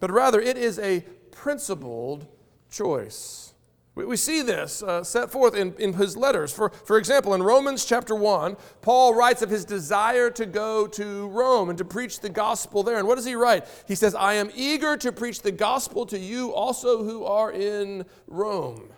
but 0.00 0.10
rather 0.10 0.40
it 0.40 0.56
is 0.56 0.78
a 0.78 1.04
principled 1.30 2.26
choice. 2.70 3.52
We, 3.94 4.06
we 4.06 4.16
see 4.16 4.40
this 4.40 4.82
uh, 4.82 5.04
set 5.04 5.30
forth 5.30 5.54
in, 5.54 5.74
in 5.78 5.92
his 5.92 6.16
letters. 6.16 6.50
For, 6.50 6.70
for 6.70 6.96
example, 6.96 7.34
in 7.34 7.42
Romans 7.42 7.84
chapter 7.84 8.14
1, 8.14 8.56
Paul 8.80 9.14
writes 9.14 9.42
of 9.42 9.50
his 9.50 9.66
desire 9.66 10.30
to 10.30 10.46
go 10.46 10.86
to 10.86 11.28
Rome 11.28 11.68
and 11.68 11.76
to 11.76 11.84
preach 11.84 12.20
the 12.20 12.30
gospel 12.30 12.82
there. 12.82 12.96
And 12.96 13.06
what 13.06 13.16
does 13.16 13.26
he 13.26 13.34
write? 13.34 13.66
He 13.86 13.94
says, 13.94 14.14
I 14.14 14.34
am 14.34 14.50
eager 14.54 14.96
to 14.96 15.12
preach 15.12 15.42
the 15.42 15.52
gospel 15.52 16.06
to 16.06 16.18
you 16.18 16.54
also 16.54 17.04
who 17.04 17.24
are 17.26 17.52
in 17.52 18.06
Rome. 18.26 18.88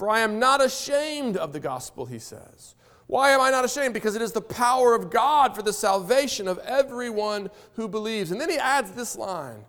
For 0.00 0.08
I 0.08 0.20
am 0.20 0.38
not 0.38 0.64
ashamed 0.64 1.36
of 1.36 1.52
the 1.52 1.60
gospel, 1.60 2.06
he 2.06 2.18
says. 2.18 2.74
Why 3.06 3.32
am 3.32 3.42
I 3.42 3.50
not 3.50 3.66
ashamed? 3.66 3.92
Because 3.92 4.16
it 4.16 4.22
is 4.22 4.32
the 4.32 4.40
power 4.40 4.94
of 4.94 5.10
God 5.10 5.54
for 5.54 5.60
the 5.60 5.74
salvation 5.74 6.48
of 6.48 6.56
everyone 6.60 7.50
who 7.74 7.86
believes. 7.86 8.30
And 8.30 8.40
then 8.40 8.48
he 8.48 8.56
adds 8.56 8.92
this 8.92 9.14
line 9.14 9.62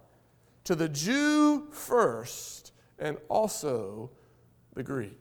to 0.64 0.74
the 0.74 0.88
Jew 0.88 1.68
first 1.72 2.72
and 2.98 3.18
also 3.28 4.10
the 4.74 4.84
Greek. 4.84 5.20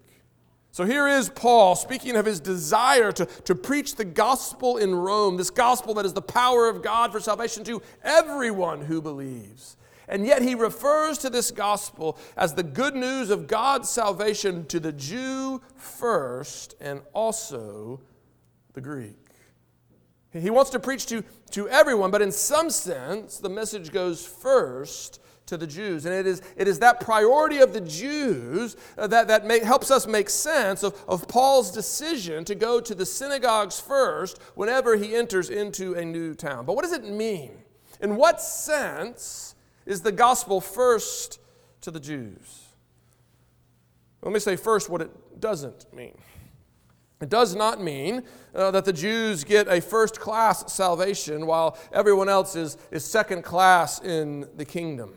So 0.70 0.84
here 0.84 1.08
is 1.08 1.28
Paul 1.28 1.74
speaking 1.74 2.14
of 2.14 2.24
his 2.24 2.38
desire 2.38 3.10
to, 3.10 3.26
to 3.26 3.56
preach 3.56 3.96
the 3.96 4.04
gospel 4.04 4.76
in 4.76 4.94
Rome, 4.94 5.36
this 5.36 5.50
gospel 5.50 5.92
that 5.94 6.06
is 6.06 6.12
the 6.12 6.22
power 6.22 6.68
of 6.68 6.84
God 6.84 7.10
for 7.10 7.18
salvation 7.18 7.64
to 7.64 7.82
everyone 8.04 8.82
who 8.82 9.02
believes. 9.02 9.76
And 10.10 10.26
yet 10.26 10.42
he 10.42 10.56
refers 10.56 11.18
to 11.18 11.30
this 11.30 11.52
gospel 11.52 12.18
as 12.36 12.52
the 12.52 12.64
good 12.64 12.96
news 12.96 13.30
of 13.30 13.46
God's 13.46 13.88
salvation 13.88 14.66
to 14.66 14.80
the 14.80 14.92
Jew 14.92 15.62
first 15.76 16.74
and 16.80 17.00
also 17.14 18.00
the 18.72 18.80
Greek. 18.80 19.16
He 20.32 20.50
wants 20.50 20.70
to 20.70 20.80
preach 20.80 21.06
to, 21.06 21.22
to 21.52 21.68
everyone, 21.68 22.10
but 22.10 22.22
in 22.22 22.32
some 22.32 22.70
sense, 22.70 23.38
the 23.38 23.48
message 23.48 23.92
goes 23.92 24.26
first 24.26 25.20
to 25.46 25.56
the 25.56 25.66
Jews. 25.66 26.06
And 26.06 26.14
it 26.14 26.26
is, 26.26 26.42
it 26.56 26.66
is 26.66 26.80
that 26.80 26.98
priority 27.00 27.58
of 27.58 27.72
the 27.72 27.80
Jews 27.80 28.76
that, 28.96 29.28
that 29.28 29.46
make, 29.46 29.62
helps 29.62 29.92
us 29.92 30.08
make 30.08 30.28
sense 30.28 30.82
of, 30.82 31.00
of 31.06 31.28
Paul's 31.28 31.70
decision 31.70 32.44
to 32.46 32.56
go 32.56 32.80
to 32.80 32.94
the 32.96 33.06
synagogues 33.06 33.78
first 33.78 34.40
whenever 34.56 34.96
he 34.96 35.14
enters 35.14 35.50
into 35.50 35.94
a 35.94 36.04
new 36.04 36.34
town. 36.34 36.64
But 36.66 36.74
what 36.74 36.82
does 36.82 36.92
it 36.92 37.04
mean? 37.04 37.52
In 38.00 38.16
what 38.16 38.40
sense 38.40 39.54
is 39.90 40.02
the 40.02 40.12
gospel 40.12 40.60
first 40.60 41.40
to 41.80 41.90
the 41.90 41.98
Jews. 41.98 42.68
Let 44.22 44.32
me 44.32 44.38
say 44.38 44.54
first 44.54 44.88
what 44.88 45.02
it 45.02 45.40
doesn't 45.40 45.92
mean. 45.92 46.16
It 47.20 47.28
does 47.28 47.56
not 47.56 47.82
mean 47.82 48.22
uh, 48.54 48.70
that 48.70 48.84
the 48.84 48.92
Jews 48.92 49.42
get 49.42 49.66
a 49.66 49.80
first 49.80 50.20
class 50.20 50.72
salvation 50.72 51.44
while 51.44 51.76
everyone 51.92 52.28
else 52.28 52.54
is, 52.54 52.78
is 52.92 53.04
second 53.04 53.42
class 53.42 54.00
in 54.00 54.48
the 54.56 54.64
kingdom. 54.64 55.12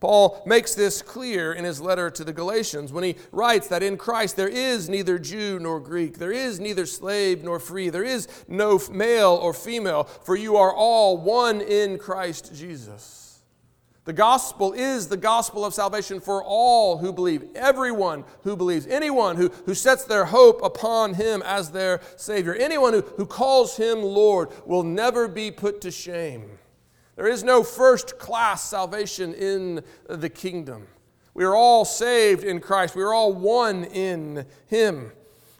Paul 0.00 0.42
makes 0.44 0.74
this 0.74 1.00
clear 1.00 1.54
in 1.54 1.64
his 1.64 1.80
letter 1.80 2.10
to 2.10 2.24
the 2.24 2.32
Galatians 2.32 2.92
when 2.92 3.04
he 3.04 3.16
writes 3.32 3.68
that 3.68 3.82
in 3.82 3.96
Christ 3.96 4.36
there 4.36 4.48
is 4.48 4.86
neither 4.86 5.18
Jew 5.18 5.58
nor 5.58 5.80
Greek, 5.80 6.18
there 6.18 6.30
is 6.30 6.60
neither 6.60 6.84
slave 6.84 7.42
nor 7.42 7.58
free, 7.58 7.88
there 7.88 8.04
is 8.04 8.28
no 8.46 8.78
male 8.92 9.30
or 9.30 9.54
female, 9.54 10.04
for 10.04 10.36
you 10.36 10.56
are 10.56 10.74
all 10.74 11.16
one 11.16 11.62
in 11.62 11.96
Christ 11.96 12.54
Jesus. 12.54 13.23
The 14.04 14.12
gospel 14.12 14.74
is 14.74 15.08
the 15.08 15.16
gospel 15.16 15.64
of 15.64 15.72
salvation 15.72 16.20
for 16.20 16.44
all 16.44 16.98
who 16.98 17.10
believe, 17.10 17.46
everyone 17.54 18.24
who 18.42 18.54
believes, 18.54 18.86
anyone 18.86 19.36
who, 19.36 19.48
who 19.64 19.74
sets 19.74 20.04
their 20.04 20.26
hope 20.26 20.62
upon 20.62 21.14
him 21.14 21.42
as 21.42 21.70
their 21.70 22.02
Savior, 22.16 22.54
anyone 22.54 22.92
who, 22.92 23.00
who 23.00 23.24
calls 23.24 23.78
him 23.78 24.02
Lord 24.02 24.50
will 24.66 24.82
never 24.82 25.26
be 25.26 25.50
put 25.50 25.80
to 25.82 25.90
shame. 25.90 26.58
There 27.16 27.26
is 27.26 27.42
no 27.42 27.62
first 27.62 28.18
class 28.18 28.62
salvation 28.62 29.32
in 29.32 29.82
the 30.06 30.28
kingdom. 30.28 30.86
We 31.32 31.44
are 31.44 31.54
all 31.54 31.86
saved 31.86 32.44
in 32.44 32.60
Christ, 32.60 32.94
we 32.94 33.02
are 33.02 33.14
all 33.14 33.32
one 33.32 33.84
in 33.84 34.44
him. 34.66 35.12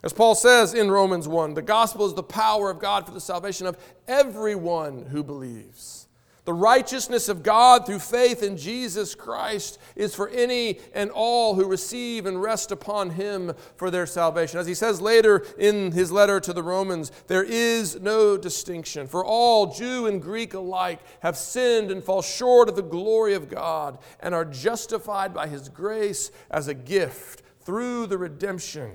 As 0.03 0.13
Paul 0.13 0.35
says 0.35 0.75
in 0.75 0.91
Romans 0.91 1.27
1, 1.27 1.55
the 1.55 1.63
gospel 1.63 2.05
is 2.05 2.13
the 2.13 2.21
power 2.21 2.69
of 2.69 2.77
God 2.77 3.07
for 3.07 3.11
the 3.11 3.19
salvation 3.19 3.65
of 3.65 3.75
everyone 4.07 5.07
who 5.07 5.23
believes. 5.23 6.04
The 6.45 6.53
righteousness 6.53 7.27
of 7.27 7.41
God 7.41 7.87
through 7.87 7.99
faith 7.99 8.43
in 8.43 8.55
Jesus 8.55 9.15
Christ 9.15 9.79
is 9.95 10.13
for 10.13 10.29
any 10.29 10.79
and 10.93 11.09
all 11.09 11.55
who 11.55 11.65
receive 11.65 12.27
and 12.27 12.39
rest 12.39 12.71
upon 12.71 13.09
him 13.09 13.53
for 13.75 13.89
their 13.89 14.05
salvation. 14.05 14.59
As 14.59 14.67
he 14.67 14.75
says 14.75 15.01
later 15.01 15.43
in 15.57 15.91
his 15.91 16.11
letter 16.11 16.39
to 16.39 16.53
the 16.53 16.61
Romans, 16.61 17.11
there 17.25 17.43
is 17.43 17.99
no 17.99 18.37
distinction, 18.37 19.07
for 19.07 19.25
all, 19.25 19.73
Jew 19.73 20.05
and 20.05 20.21
Greek 20.21 20.53
alike, 20.53 20.99
have 21.21 21.35
sinned 21.35 21.89
and 21.89 22.03
fall 22.03 22.21
short 22.21 22.69
of 22.69 22.75
the 22.75 22.83
glory 22.83 23.33
of 23.33 23.49
God 23.49 23.97
and 24.19 24.35
are 24.35 24.45
justified 24.45 25.33
by 25.33 25.47
his 25.47 25.67
grace 25.67 26.29
as 26.51 26.67
a 26.67 26.75
gift 26.75 27.41
through 27.61 28.05
the 28.05 28.19
redemption 28.19 28.91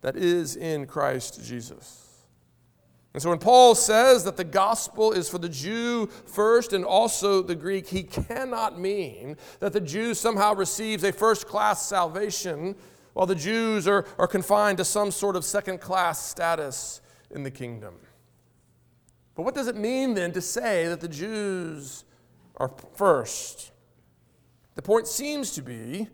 that 0.00 0.16
is 0.16 0.56
in 0.56 0.86
Christ 0.86 1.44
Jesus. 1.44 2.13
And 3.14 3.22
so 3.22 3.30
when 3.30 3.38
Paul 3.38 3.76
says 3.76 4.24
that 4.24 4.36
the 4.36 4.44
gospel 4.44 5.12
is 5.12 5.28
for 5.28 5.38
the 5.38 5.48
Jew 5.48 6.08
first 6.26 6.72
and 6.72 6.84
also 6.84 7.42
the 7.42 7.54
Greek, 7.54 7.86
he 7.86 8.02
cannot 8.02 8.78
mean 8.78 9.36
that 9.60 9.72
the 9.72 9.80
Jew 9.80 10.14
somehow 10.14 10.52
receives 10.54 11.04
a 11.04 11.12
first 11.12 11.46
class 11.46 11.86
salvation 11.86 12.74
while 13.12 13.26
the 13.26 13.36
Jews 13.36 13.86
are, 13.86 14.04
are 14.18 14.26
confined 14.26 14.78
to 14.78 14.84
some 14.84 15.12
sort 15.12 15.36
of 15.36 15.44
second 15.44 15.80
class 15.80 16.26
status 16.26 17.00
in 17.30 17.44
the 17.44 17.52
kingdom. 17.52 17.94
But 19.36 19.44
what 19.44 19.54
does 19.54 19.68
it 19.68 19.76
mean 19.76 20.14
then 20.14 20.32
to 20.32 20.40
say 20.40 20.88
that 20.88 21.00
the 21.00 21.08
Jews 21.08 22.04
are 22.56 22.72
first? 22.96 23.70
The 24.74 24.82
point 24.82 25.06
seems 25.06 25.52
to 25.52 25.62
be 25.62 26.08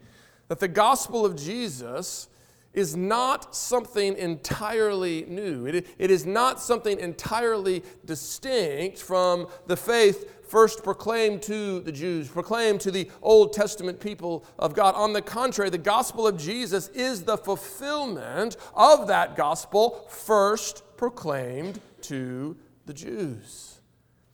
that 0.49 0.61
the 0.61 0.69
gospel 0.69 1.25
of 1.25 1.35
Jesus 1.35 2.29
is 2.73 2.97
not 2.97 3.55
something 3.55 4.17
entirely 4.17 5.25
new. 5.29 5.67
It, 5.67 5.87
it 5.99 6.11
is 6.11 6.25
not 6.25 6.61
something 6.61 6.99
entirely 7.01 7.83
distinct 8.05 8.99
from 8.99 9.49
the 9.67 9.77
faith 9.77 10.49
first 10.49 10.83
proclaimed 10.83 11.43
to 11.43 11.81
the 11.81 11.93
Jews, 11.93 12.29
proclaimed 12.29 12.81
to 12.83 12.91
the 12.91 13.09
Old 13.23 13.53
Testament 13.53 14.01
people 14.01 14.45
of 14.59 14.75
God. 14.75 14.95
On 14.97 15.13
the 15.13 15.23
contrary, 15.23 15.71
the 15.71 15.79
gospel 15.79 16.27
of 16.27 16.37
Jesus 16.37 16.89
is 16.89 17.23
the 17.23 17.39
fulfillment 17.39 18.57
of 18.75 19.07
that 19.07 19.37
gospel 19.37 20.07
first 20.09 20.83
proclaimed 20.97 21.81
to 22.03 22.57
the 22.87 22.93
Jews. 22.93 23.81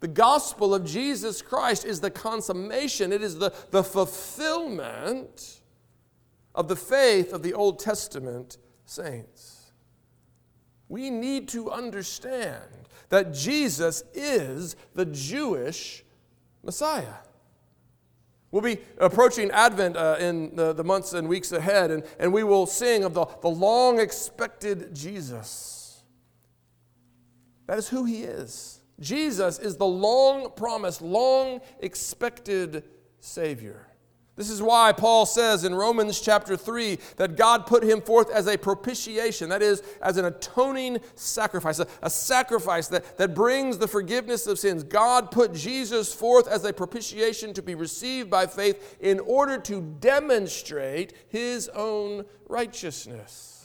The 0.00 0.08
gospel 0.08 0.74
of 0.74 0.84
Jesus 0.84 1.42
Christ 1.42 1.84
is 1.84 2.00
the 2.00 2.10
consummation, 2.10 3.12
it 3.12 3.22
is 3.22 3.38
the, 3.38 3.52
the 3.70 3.84
fulfillment 3.84 5.55
of 6.56 6.66
the 6.68 6.74
faith 6.74 7.32
of 7.32 7.42
the 7.42 7.54
Old 7.54 7.78
Testament 7.78 8.56
saints. 8.86 9.72
We 10.88 11.10
need 11.10 11.48
to 11.48 11.70
understand 11.70 12.88
that 13.10 13.32
Jesus 13.32 14.02
is 14.14 14.74
the 14.94 15.04
Jewish 15.04 16.04
Messiah. 16.64 17.14
We'll 18.50 18.62
be 18.62 18.78
approaching 18.98 19.50
Advent 19.50 19.96
uh, 19.96 20.16
in 20.18 20.56
the, 20.56 20.72
the 20.72 20.84
months 20.84 21.12
and 21.12 21.28
weeks 21.28 21.52
ahead, 21.52 21.90
and, 21.90 22.04
and 22.18 22.32
we 22.32 22.42
will 22.42 22.66
sing 22.66 23.04
of 23.04 23.12
the, 23.12 23.26
the 23.42 23.48
long 23.48 24.00
expected 24.00 24.94
Jesus. 24.94 26.02
That 27.66 27.78
is 27.78 27.88
who 27.88 28.04
he 28.04 28.22
is. 28.22 28.80
Jesus 28.98 29.58
is 29.58 29.76
the 29.76 29.86
long 29.86 30.52
promised, 30.56 31.02
long 31.02 31.60
expected 31.80 32.84
Savior. 33.20 33.88
This 34.36 34.50
is 34.50 34.60
why 34.60 34.92
Paul 34.92 35.24
says 35.24 35.64
in 35.64 35.74
Romans 35.74 36.20
chapter 36.20 36.58
3 36.58 36.98
that 37.16 37.36
God 37.36 37.66
put 37.66 37.82
him 37.82 38.02
forth 38.02 38.30
as 38.30 38.46
a 38.46 38.58
propitiation, 38.58 39.48
that 39.48 39.62
is, 39.62 39.82
as 40.02 40.18
an 40.18 40.26
atoning 40.26 40.98
sacrifice, 41.14 41.78
a, 41.78 41.86
a, 42.02 42.10
sacrifice 42.10 42.88
that, 42.88 43.16
that 43.16 43.34
brings 43.34 43.78
the 43.78 43.88
forgiveness 43.88 44.46
of 44.46 44.58
sins. 44.58 44.82
God 44.82 45.30
put 45.30 45.54
Jesus 45.54 46.12
forth 46.12 46.48
as 46.48 46.66
a 46.66 46.72
propitiation 46.72 47.54
to 47.54 47.62
be 47.62 47.74
received 47.74 48.28
by 48.28 48.46
faith 48.46 48.98
in 49.00 49.20
order 49.20 49.56
to 49.56 49.80
demonstrate 50.00 51.14
his 51.28 51.70
own 51.70 52.26
righteousness. 52.46 53.55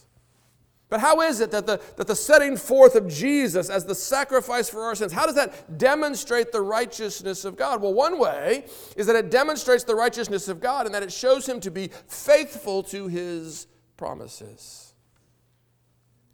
But 0.92 1.00
how 1.00 1.22
is 1.22 1.40
it 1.40 1.52
that 1.52 1.66
the, 1.66 1.80
that 1.96 2.08
the 2.08 2.18
setting 2.18 2.58
forth 2.58 2.96
of 2.96 3.08
Jesus 3.08 3.70
as 3.70 3.86
the 3.86 3.96
sacrifice 3.96 4.70
for 4.70 4.84
our 4.84 4.94
sins, 4.94 5.14
how 5.14 5.26
does 5.26 5.36
that 5.36 5.78
demonstrate 5.78 6.52
the 6.52 6.60
righteousness 6.60 7.46
of 7.46 7.56
God? 7.56 7.82
Well, 7.82 7.94
one 7.94 8.20
way 8.20 8.66
is 8.98 9.08
that 9.08 9.16
it 9.16 9.32
demonstrates 9.32 9.86
the 9.86 9.96
righteousness 9.96 10.50
of 10.50 10.60
God 10.60 10.86
and 10.86 10.94
that 10.94 11.02
it 11.02 11.14
shows 11.14 11.48
him 11.48 11.62
to 11.62 11.72
be 11.72 11.92
faithful 12.10 12.84
to 12.84 13.08
his 13.08 13.68
promises. 13.96 14.94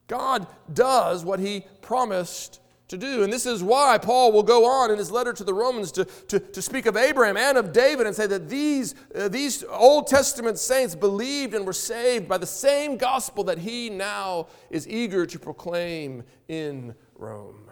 God 0.08 0.48
does 0.74 1.24
what 1.24 1.40
he 1.40 1.64
promised 1.84 2.60
to 2.88 2.98
do. 2.98 3.24
And 3.24 3.32
this 3.32 3.46
is 3.46 3.62
why 3.62 3.98
Paul 3.98 4.32
will 4.32 4.44
go 4.44 4.66
on 4.66 4.92
in 4.92 4.98
his 4.98 5.12
letter 5.12 5.34
to 5.34 5.44
the 5.44 5.54
Romans 5.54 5.92
to, 5.94 6.06
to, 6.06 6.40
to 6.40 6.62
speak 6.62 6.86
of 6.86 6.96
Abraham 6.96 7.38
and 7.38 7.58
of 7.58 7.74
David 7.74 8.08
and 8.08 8.16
say 8.16 8.28
that 8.28 8.50
these, 8.50 8.96
uh, 9.16 9.28
these 9.28 9.64
Old 9.64 10.08
Testament 10.08 10.58
saints 10.58 10.96
believed 10.96 11.54
and 11.54 11.66
were 11.66 11.74
saved 11.74 12.28
by 12.28 12.38
the 12.38 12.46
same 12.46 12.98
gospel 12.98 13.44
that 13.46 13.60
he 13.60 13.90
now 13.90 14.48
is 14.70 14.88
eager 14.88 15.26
to 15.26 15.40
proclaim 15.40 16.24
in 16.48 16.96
Rome. 17.16 17.64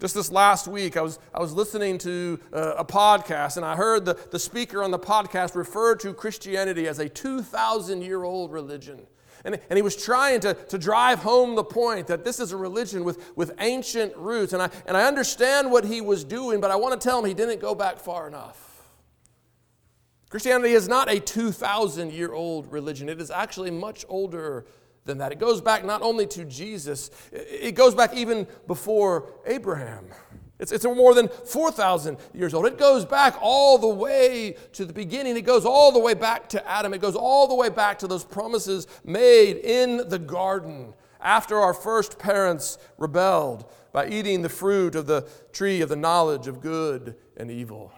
Just 0.00 0.14
this 0.14 0.30
last 0.30 0.66
week, 0.66 0.96
I 0.96 1.02
was, 1.02 1.18
I 1.32 1.40
was 1.40 1.52
listening 1.52 1.98
to 1.98 2.38
uh, 2.52 2.74
a 2.78 2.84
podcast, 2.84 3.56
and 3.56 3.64
I 3.64 3.76
heard 3.76 4.04
the, 4.04 4.18
the 4.30 4.38
speaker 4.38 4.82
on 4.82 4.90
the 4.90 4.98
podcast 4.98 5.54
refer 5.54 5.94
to 5.96 6.12
Christianity 6.12 6.88
as 6.88 6.98
a 6.98 7.08
2,000 7.08 8.02
year 8.02 8.24
old 8.24 8.52
religion. 8.52 9.06
And, 9.44 9.58
and 9.68 9.76
he 9.76 9.82
was 9.82 9.94
trying 10.02 10.40
to, 10.40 10.54
to 10.54 10.78
drive 10.78 11.18
home 11.18 11.54
the 11.54 11.64
point 11.64 12.06
that 12.06 12.24
this 12.24 12.40
is 12.40 12.52
a 12.52 12.56
religion 12.56 13.04
with, 13.04 13.36
with 13.36 13.52
ancient 13.60 14.16
roots. 14.16 14.54
And 14.54 14.62
I, 14.62 14.70
and 14.86 14.96
I 14.96 15.06
understand 15.06 15.70
what 15.70 15.84
he 15.84 16.00
was 16.00 16.24
doing, 16.24 16.60
but 16.60 16.70
I 16.70 16.76
want 16.76 16.98
to 16.98 17.08
tell 17.08 17.18
him 17.18 17.26
he 17.26 17.34
didn't 17.34 17.60
go 17.60 17.74
back 17.74 17.98
far 17.98 18.26
enough. 18.26 18.74
Christianity 20.30 20.72
is 20.72 20.88
not 20.88 21.10
a 21.10 21.20
2,000 21.20 22.12
year 22.12 22.32
old 22.32 22.72
religion, 22.72 23.08
it 23.08 23.20
is 23.20 23.30
actually 23.30 23.70
much 23.70 24.04
older 24.08 24.66
than 25.04 25.18
that. 25.18 25.30
It 25.30 25.38
goes 25.38 25.60
back 25.60 25.84
not 25.84 26.02
only 26.02 26.26
to 26.28 26.44
Jesus, 26.44 27.10
it 27.30 27.74
goes 27.74 27.94
back 27.94 28.16
even 28.16 28.46
before 28.66 29.34
Abraham. 29.46 30.06
It's, 30.58 30.70
it's 30.70 30.84
more 30.84 31.14
than 31.14 31.28
4,000 31.28 32.16
years 32.32 32.54
old. 32.54 32.66
It 32.66 32.78
goes 32.78 33.04
back 33.04 33.36
all 33.40 33.76
the 33.76 33.88
way 33.88 34.56
to 34.72 34.84
the 34.84 34.92
beginning. 34.92 35.36
It 35.36 35.42
goes 35.42 35.64
all 35.64 35.90
the 35.90 35.98
way 35.98 36.14
back 36.14 36.48
to 36.50 36.68
Adam. 36.68 36.94
It 36.94 37.00
goes 37.00 37.16
all 37.16 37.48
the 37.48 37.54
way 37.54 37.68
back 37.68 37.98
to 38.00 38.06
those 38.06 38.24
promises 38.24 38.86
made 39.04 39.56
in 39.56 40.08
the 40.08 40.18
garden 40.18 40.94
after 41.20 41.58
our 41.58 41.74
first 41.74 42.18
parents 42.18 42.78
rebelled 42.98 43.70
by 43.92 44.08
eating 44.08 44.42
the 44.42 44.48
fruit 44.48 44.94
of 44.94 45.06
the 45.06 45.28
tree 45.52 45.80
of 45.80 45.88
the 45.88 45.96
knowledge 45.96 46.46
of 46.46 46.60
good 46.60 47.16
and 47.36 47.50
evil. 47.50 47.92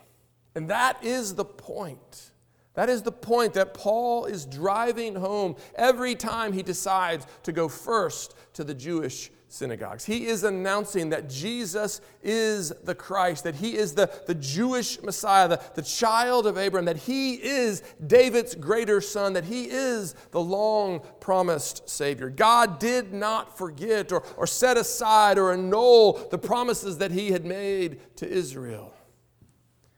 And 0.54 0.70
that 0.70 1.04
is 1.04 1.34
the 1.34 1.44
point. 1.44 2.30
That 2.74 2.88
is 2.88 3.02
the 3.02 3.12
point 3.12 3.54
that 3.54 3.74
Paul 3.74 4.26
is 4.26 4.46
driving 4.46 5.14
home 5.14 5.56
every 5.74 6.14
time 6.14 6.52
he 6.52 6.62
decides 6.62 7.26
to 7.42 7.52
go 7.52 7.68
first 7.68 8.34
to 8.54 8.64
the 8.64 8.74
Jewish 8.74 9.30
synagogues. 9.48 10.04
He 10.04 10.26
is 10.26 10.44
announcing 10.44 11.10
that 11.10 11.28
Jesus 11.28 12.00
is 12.22 12.70
the 12.84 12.94
Christ, 12.94 13.44
that 13.44 13.56
he 13.56 13.76
is 13.76 13.94
the, 13.94 14.10
the 14.26 14.34
Jewish 14.34 15.00
Messiah, 15.02 15.48
the, 15.48 15.60
the 15.74 15.82
child 15.82 16.46
of 16.46 16.58
Abraham, 16.58 16.86
that 16.86 16.96
he 16.96 17.34
is 17.34 17.82
David's 18.04 18.54
greater 18.54 19.00
son, 19.00 19.34
that 19.34 19.44
he 19.44 19.64
is 19.64 20.14
the 20.32 20.40
long 20.40 21.00
promised 21.20 21.88
Savior. 21.88 22.28
God 22.28 22.78
did 22.78 23.12
not 23.12 23.56
forget 23.56 24.12
or, 24.12 24.22
or 24.36 24.46
set 24.46 24.76
aside 24.76 25.38
or 25.38 25.52
annul 25.52 26.14
the 26.30 26.38
promises 26.38 26.98
that 26.98 27.12
he 27.12 27.30
had 27.30 27.44
made 27.44 28.00
to 28.16 28.28
Israel. 28.28 28.92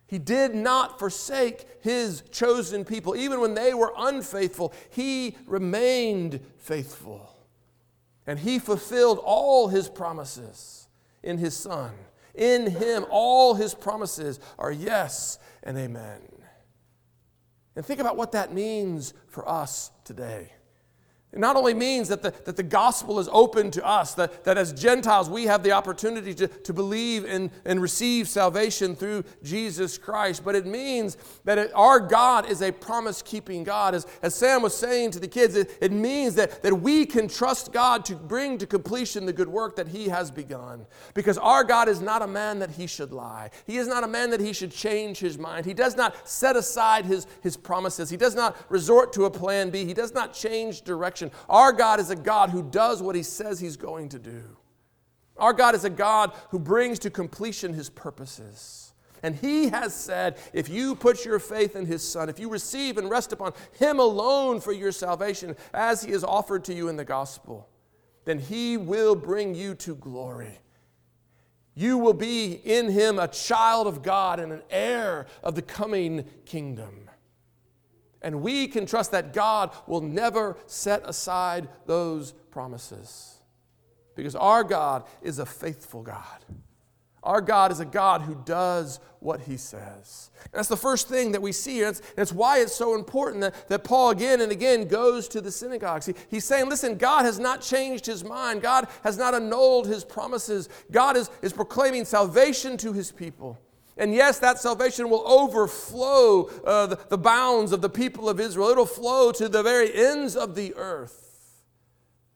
He 0.07 0.19
did 0.19 0.55
not 0.55 0.99
forsake 0.99 1.67
his 1.83 2.23
chosen 2.31 2.85
people. 2.85 3.15
Even 3.15 3.41
when 3.41 3.55
they 3.55 3.75
were 3.75 3.93
unfaithful, 3.97 4.73
he 4.89 5.37
remained 5.47 6.41
faithful. 6.57 7.38
And 8.29 8.38
he 8.38 8.59
fulfilled 8.59 9.21
all 9.25 9.69
his 9.69 9.88
promises 9.88 10.87
in 11.23 11.38
his 11.38 11.57
Son. 11.57 11.93
In 12.35 12.71
him, 12.71 13.07
all 13.11 13.55
his 13.55 13.73
promises 13.75 14.38
are 14.59 14.71
yes 14.71 15.38
and 15.62 15.79
amen. 15.79 16.21
And 17.75 17.87
think 17.87 18.01
about 18.01 18.19
what 18.19 18.33
that 18.33 18.53
means 18.53 19.14
for 19.29 19.49
us 19.49 19.91
today. 20.05 20.53
It 21.38 21.40
not 21.40 21.55
only 21.55 21.72
means 21.72 22.09
that 22.09 22.20
the, 22.20 22.35
that 22.46 22.57
the 22.57 22.64
gospel 22.64 23.20
is 23.20 23.29
open 23.31 23.70
to 23.70 23.87
us, 23.87 24.12
that, 24.14 24.42
that 24.42 24.59
as 24.59 24.72
Gentiles 24.72 25.31
we 25.31 25.44
have 25.44 25.62
the 25.62 25.70
opportunity 25.70 26.35
to, 26.35 26.48
to 26.48 26.72
believe 26.72 27.24
and, 27.24 27.53
and 27.64 27.81
receive 27.81 28.27
salvation 28.27 28.96
through 28.96 29.22
Jesus 29.44 29.98
Christ, 29.98 30.44
but 30.44 30.57
it 30.57 30.66
means 30.66 31.16
that 31.44 31.57
it, 31.57 31.70
our 31.77 32.01
God 32.01 32.51
is 32.51 32.61
a 32.61 32.72
promise 32.72 33.22
keeping 33.22 33.62
God. 33.62 33.94
As, 33.94 34.05
as 34.20 34.35
Sam 34.35 34.62
was 34.62 34.77
saying 34.77 35.12
to 35.12 35.20
the 35.20 35.29
kids, 35.29 35.55
it, 35.55 35.79
it 35.81 35.92
means 35.92 36.35
that, 36.35 36.61
that 36.64 36.74
we 36.74 37.07
can 37.07 37.29
trust 37.29 37.72
God 37.72 38.05
to 38.07 38.16
bring 38.16 38.59
to 38.59 38.66
completion 38.66 39.24
the 39.24 39.33
good 39.33 39.48
work 39.48 39.77
that 39.77 39.87
He 39.87 40.09
has 40.09 40.33
begun. 40.33 40.87
Because 41.14 41.38
our 41.38 41.62
God 41.62 41.88
is 41.88 42.01
not 42.01 42.20
a 42.20 42.27
man 42.27 42.59
that 42.59 42.72
He 42.72 42.88
should 42.88 43.12
lie, 43.12 43.51
He 43.64 43.77
is 43.77 43.87
not 43.87 44.03
a 44.03 44.09
man 44.09 44.31
that 44.31 44.40
He 44.40 44.53
should 44.53 44.72
change 44.72 45.20
His 45.20 45.38
mind. 45.38 45.66
He 45.66 45.74
does 45.74 45.96
not 45.96 46.29
set 46.29 46.57
aside 46.57 47.05
His, 47.07 47.29
his 47.44 47.57
promises, 47.57 48.11
He 48.11 48.16
does 48.16 48.35
not 48.35 48.57
resort 48.68 49.12
to 49.12 49.27
a 49.27 49.31
plan 49.31 49.70
B, 49.70 49.85
He 49.85 49.94
does 49.94 50.12
not 50.12 50.35
change 50.35 50.83
direction 50.83 51.28
our 51.49 51.73
God 51.73 52.01
is 52.01 52.11
a 52.11 52.17
God 52.17 52.51
who 52.51 52.62
does 52.62 53.03
what 53.03 53.17
he 53.17 53.23
says 53.23 53.59
he's 53.61 53.77
going 53.77 54.09
to 54.11 54.19
do. 54.19 54.43
Our 55.37 55.53
God 55.53 55.75
is 55.75 55.85
a 55.85 55.91
God 55.91 56.33
who 56.51 56.59
brings 56.59 56.99
to 57.01 57.11
completion 57.11 57.73
his 57.73 57.88
purposes. 57.88 58.93
And 59.23 59.35
he 59.35 59.69
has 59.69 59.95
said, 59.95 60.38
if 60.53 60.69
you 60.69 60.95
put 60.95 61.25
your 61.25 61.38
faith 61.38 61.75
in 61.75 61.87
his 61.87 62.03
Son, 62.03 62.29
if 62.29 62.38
you 62.38 62.49
receive 62.49 62.99
and 62.99 63.11
rest 63.11 63.33
upon 63.33 63.53
him 63.79 63.99
alone 63.99 64.61
for 64.61 64.73
your 64.73 64.93
salvation, 64.93 65.57
as 65.75 66.03
he 66.03 66.12
has 66.12 66.23
offered 66.23 66.64
to 66.64 66.75
you 66.75 66.88
in 66.88 66.97
the 66.97 67.05
gospel, 67.05 67.69
then 68.25 68.38
he 68.38 68.77
will 68.77 69.17
bring 69.17 69.55
you 69.55 69.75
to 69.75 69.95
glory. 69.97 70.59
You 71.75 71.99
will 71.99 72.14
be 72.14 72.53
in 72.53 72.91
him 72.91 73.19
a 73.19 73.29
child 73.29 73.87
of 73.87 74.03
God 74.03 74.41
and 74.41 74.53
an 74.53 74.62
heir 74.71 75.27
of 75.43 75.55
the 75.55 75.62
coming 75.62 76.25
kingdom. 76.45 77.09
And 78.29 78.43
we 78.43 78.67
can 78.69 78.85
trust 78.85 79.12
that 79.12 79.33
God 79.33 79.71
will 79.87 80.03
never 80.03 80.59
set 80.67 81.01
aside 81.09 81.67
those 81.87 82.33
promises. 82.51 83.38
Because 84.14 84.35
our 84.35 84.62
God 84.62 85.05
is 85.23 85.38
a 85.38 85.47
faithful 85.47 86.03
God. 86.03 86.45
Our 87.23 87.41
God 87.41 87.73
is 87.73 87.81
a 87.81 87.87
God 87.87 88.21
who 88.21 88.35
does 88.45 89.01
what 89.21 89.41
he 89.41 89.57
says. 89.57 90.31
And 90.45 90.53
that's 90.53 90.69
the 90.69 90.77
first 90.77 91.09
thing 91.09 91.33
that 91.33 91.41
we 91.41 91.53
see. 91.53 91.83
And 91.85 91.99
it's 92.19 92.31
why 92.31 92.59
it's 92.59 92.75
so 92.75 92.95
important 92.95 93.41
that, 93.41 93.67
that 93.69 93.83
Paul 93.83 94.11
again 94.11 94.43
and 94.43 94.53
again 94.53 94.88
goes 94.88 95.27
to 95.29 95.41
the 95.41 95.51
synagogues. 95.51 96.05
He, 96.05 96.14
he's 96.29 96.45
saying, 96.45 96.69
listen, 96.69 96.99
God 96.99 97.25
has 97.25 97.38
not 97.38 97.62
changed 97.62 98.05
his 98.05 98.25
mind, 98.25 98.61
God 98.61 98.88
has 99.05 99.17
not 99.17 99.35
annulled 99.35 99.87
his 99.87 100.05
promises. 100.05 100.69
God 100.91 101.17
is, 101.17 101.31
is 101.41 101.55
proclaiming 101.55 102.05
salvation 102.05 102.77
to 102.77 102.93
his 102.93 103.11
people. 103.11 103.59
And 103.99 104.15
yes, 104.15 104.39
that 104.39 104.59
salvation 104.59 105.11
will 105.11 105.27
overflow 105.27 106.45
uh, 106.65 106.87
the, 106.87 106.99
the 107.09 107.19
bounds 107.19 107.73
of 107.73 107.83
the 107.83 107.91
people 107.91 108.29
of 108.29 108.39
Israel. 108.39 108.69
It'll 108.69 108.87
flow 108.87 109.33
to 109.33 109.49
the 109.49 109.63
very 109.63 109.93
ends 109.93 110.37
of 110.37 110.55
the 110.55 110.75
earth. 110.77 111.25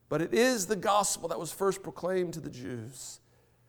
But 0.08 0.20
it 0.20 0.34
is 0.34 0.66
the 0.66 0.76
gospel 0.76 1.28
that 1.28 1.38
was 1.38 1.52
first 1.52 1.82
proclaimed 1.82 2.34
to 2.34 2.40
the 2.40 2.50
Jews. 2.50 3.20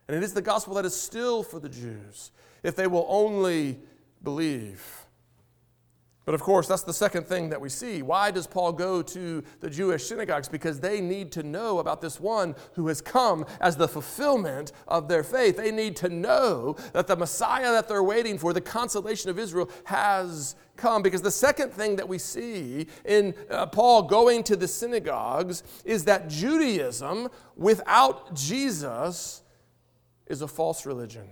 And 0.08 0.18
it 0.18 0.24
is 0.24 0.34
the 0.34 0.42
gospel 0.42 0.74
that 0.74 0.86
is 0.86 1.00
still 1.00 1.44
for 1.44 1.60
the 1.60 1.70
Jews 1.70 2.32
if 2.64 2.76
they 2.76 2.88
will 2.88 3.06
only 3.08 3.80
believe. 4.24 5.03
But 6.26 6.36
of 6.36 6.42
course, 6.42 6.68
that's 6.68 6.84
the 6.84 6.94
second 6.94 7.28
thing 7.28 7.50
that 7.50 7.60
we 7.60 7.68
see. 7.68 8.02
Why 8.02 8.32
does 8.32 8.48
Paul 8.48 8.72
go 8.72 9.02
to 9.02 9.44
the 9.60 9.70
Jewish 9.70 10.06
synagogues? 10.06 10.48
Because 10.48 10.80
they 10.80 11.02
need 11.02 11.34
to 11.34 11.44
know 11.44 11.80
about 11.80 12.00
this 12.00 12.18
one 12.18 12.56
who 12.76 12.88
has 12.88 13.02
come 13.02 13.46
as 13.60 13.76
the 13.76 13.90
fulfillment 13.90 14.72
of 14.88 15.10
their 15.10 15.24
faith. 15.24 15.58
They 15.58 15.72
need 15.72 15.98
to 15.98 16.08
know 16.08 16.78
that 16.94 17.08
the 17.08 17.18
Messiah 17.18 17.74
that 17.74 17.90
they're 17.90 18.04
waiting 18.04 18.38
for, 18.38 18.54
the 18.54 18.62
consolation 18.62 19.30
of 19.30 19.38
Israel, 19.38 19.70
has 19.84 20.56
come. 20.78 21.02
Because 21.02 21.22
the 21.22 21.32
second 21.32 21.74
thing 21.74 21.98
that 21.98 22.08
we 22.08 22.18
see 22.18 22.88
in 23.04 23.34
uh, 23.50 23.66
Paul 23.66 24.04
going 24.04 24.44
to 24.44 24.56
the 24.56 24.68
synagogues 24.68 25.62
is 25.84 26.06
that 26.06 26.30
Judaism 26.30 27.28
without 27.58 28.34
Jesus 28.34 29.42
is 30.28 30.42
a 30.42 30.48
false 30.48 30.86
religion. 30.86 31.28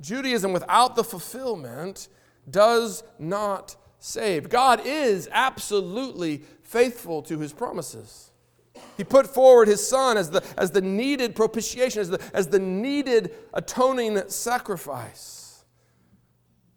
Judaism 0.00 0.54
without 0.54 0.96
the 0.96 1.04
fulfillment 1.04 2.08
does 2.50 3.02
not 3.18 3.76
save. 3.98 4.48
God 4.48 4.80
is 4.84 5.28
absolutely 5.32 6.42
faithful 6.62 7.22
to 7.22 7.38
his 7.38 7.52
promises. 7.52 8.30
He 8.96 9.04
put 9.04 9.26
forward 9.26 9.68
his 9.68 9.86
son 9.86 10.16
as 10.16 10.30
the, 10.30 10.42
as 10.56 10.70
the 10.70 10.80
needed 10.80 11.36
propitiation, 11.36 12.00
as 12.00 12.10
the, 12.10 12.20
as 12.34 12.48
the 12.48 12.58
needed 12.58 13.34
atoning 13.54 14.28
sacrifice. 14.28 15.64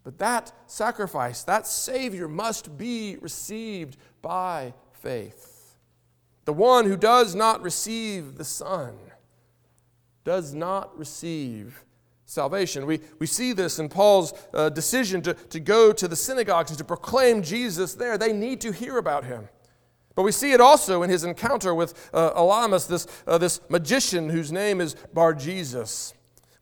But 0.03 0.19
that 0.19 0.51
sacrifice, 0.67 1.43
that 1.43 1.65
Savior, 1.65 2.27
must 2.27 2.77
be 2.77 3.17
received 3.21 3.97
by 4.21 4.73
faith. 4.91 5.77
The 6.45 6.53
one 6.53 6.85
who 6.85 6.95
does 6.95 7.33
not 7.33 7.63
receive 7.63 8.37
the 8.37 8.43
Son 8.43 8.97
does 10.23 10.53
not 10.53 10.97
receive 10.97 11.84
salvation. 12.25 12.85
We, 12.85 13.01
we 13.19 13.27
see 13.27 13.53
this 13.53 13.79
in 13.79 13.89
Paul's 13.89 14.33
uh, 14.53 14.69
decision 14.69 15.21
to, 15.23 15.33
to 15.33 15.59
go 15.59 15.93
to 15.93 16.07
the 16.07 16.15
synagogues 16.15 16.71
and 16.71 16.77
to 16.77 16.83
proclaim 16.83 17.41
Jesus 17.41 17.93
there. 17.93 18.17
They 18.17 18.33
need 18.33 18.61
to 18.61 18.71
hear 18.71 18.97
about 18.97 19.25
him. 19.25 19.47
But 20.15 20.23
we 20.23 20.31
see 20.31 20.53
it 20.53 20.61
also 20.61 21.03
in 21.03 21.09
his 21.09 21.23
encounter 21.23 21.75
with 21.75 22.09
uh, 22.13 22.33
Elymas, 22.33 22.87
this, 22.87 23.05
uh, 23.27 23.37
this 23.37 23.59
magician 23.69 24.29
whose 24.29 24.51
name 24.51 24.79
is 24.79 24.95
Bar 25.13 25.33
Jesus. 25.33 26.13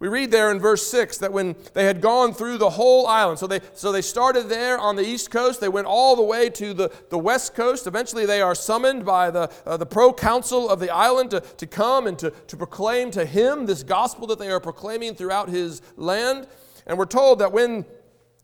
We 0.03 0.09
read 0.09 0.31
there 0.31 0.51
in 0.51 0.59
verse 0.59 0.85
6 0.87 1.19
that 1.19 1.31
when 1.31 1.55
they 1.71 1.85
had 1.85 2.01
gone 2.01 2.33
through 2.33 2.57
the 2.57 2.71
whole 2.71 3.07
island, 3.07 3.39
so 3.39 3.47
they, 3.47 3.61
so 3.73 3.93
they 3.93 4.01
started 4.01 4.49
there 4.49 4.77
on 4.77 4.97
the 4.97 5.01
east 5.01 5.31
coast, 5.31 5.61
they 5.61 5.69
went 5.69 5.87
all 5.87 6.17
the 6.17 6.23
way 6.23 6.49
to 6.49 6.73
the, 6.73 6.91
the 7.09 7.17
west 7.17 7.55
coast. 7.55 7.87
Eventually, 7.87 8.25
they 8.25 8.41
are 8.41 8.53
summoned 8.53 9.05
by 9.05 9.31
the, 9.31 9.49
uh, 9.65 9.77
the 9.77 9.85
proconsul 9.85 10.69
of 10.69 10.81
the 10.81 10.89
island 10.89 11.31
to, 11.31 11.39
to 11.39 11.65
come 11.65 12.05
and 12.05 12.19
to, 12.19 12.31
to 12.31 12.57
proclaim 12.57 13.11
to 13.11 13.25
him 13.25 13.65
this 13.65 13.81
gospel 13.81 14.27
that 14.27 14.39
they 14.39 14.51
are 14.51 14.59
proclaiming 14.59 15.15
throughout 15.15 15.47
his 15.47 15.81
land. 15.95 16.47
And 16.85 16.97
we're 16.97 17.05
told 17.05 17.39
that 17.39 17.53
when 17.53 17.85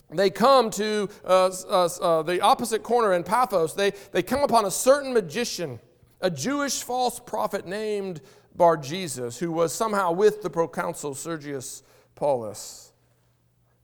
they 0.09 0.29
come 0.29 0.69
to 0.69 1.09
uh, 1.25 1.51
uh, 1.69 1.89
uh 2.01 2.21
the 2.23 2.39
opposite 2.39 2.83
corner 2.83 3.11
in 3.11 3.25
Paphos, 3.25 3.75
they, 3.75 3.91
they 4.13 4.23
come 4.23 4.43
upon 4.43 4.63
a 4.63 4.71
certain 4.71 5.13
magician, 5.13 5.81
a 6.21 6.31
Jewish 6.31 6.83
false 6.83 7.19
prophet 7.19 7.67
named 7.67 8.21
Bar 8.55 8.77
Jesus, 8.77 9.39
who 9.39 9.51
was 9.51 9.73
somehow 9.73 10.11
with 10.11 10.41
the 10.41 10.49
proconsul 10.49 11.15
Sergius 11.15 11.83
Paulus. 12.15 12.91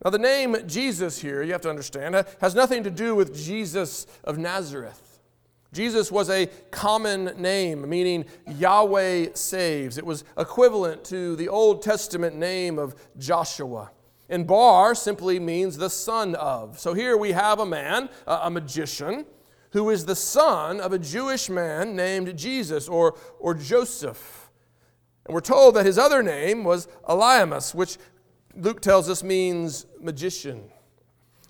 Now, 0.03 0.11
the 0.11 0.19
name 0.19 0.57
Jesus 0.67 1.19
here, 1.19 1.41
you 1.41 1.53
have 1.53 1.61
to 1.61 1.69
understand, 1.69 2.25
has 2.41 2.53
nothing 2.53 2.83
to 2.83 2.91
do 2.91 3.15
with 3.15 3.35
Jesus 3.35 4.05
of 4.23 4.37
Nazareth. 4.37 5.19
Jesus 5.73 6.11
was 6.11 6.29
a 6.29 6.47
common 6.71 7.25
name, 7.41 7.87
meaning 7.89 8.25
Yahweh 8.47 9.29
saves. 9.33 9.97
It 9.97 10.05
was 10.05 10.23
equivalent 10.37 11.03
to 11.05 11.35
the 11.35 11.49
Old 11.49 11.81
Testament 11.81 12.35
name 12.35 12.79
of 12.79 12.95
Joshua. 13.17 13.91
And 14.29 14.47
Bar 14.47 14.95
simply 14.95 15.39
means 15.39 15.77
the 15.77 15.89
son 15.89 16.35
of. 16.35 16.79
So 16.79 16.93
here 16.93 17.17
we 17.17 17.33
have 17.33 17.59
a 17.59 17.65
man, 17.65 18.09
a 18.25 18.49
magician, 18.49 19.25
who 19.71 19.89
is 19.89 20.05
the 20.05 20.15
son 20.15 20.79
of 20.79 20.93
a 20.93 20.99
Jewish 20.99 21.49
man 21.49 21.95
named 21.95 22.37
Jesus 22.37 22.87
or, 22.87 23.17
or 23.39 23.53
Joseph. 23.53 24.44
And 25.25 25.33
we're 25.33 25.41
told 25.41 25.75
that 25.75 25.85
his 25.85 25.97
other 25.97 26.21
name 26.21 26.63
was 26.63 26.87
Elymas, 27.07 27.73
which 27.73 27.97
Luke 28.55 28.81
tells 28.81 29.09
us 29.09 29.23
means 29.23 29.85
magician. 29.99 30.63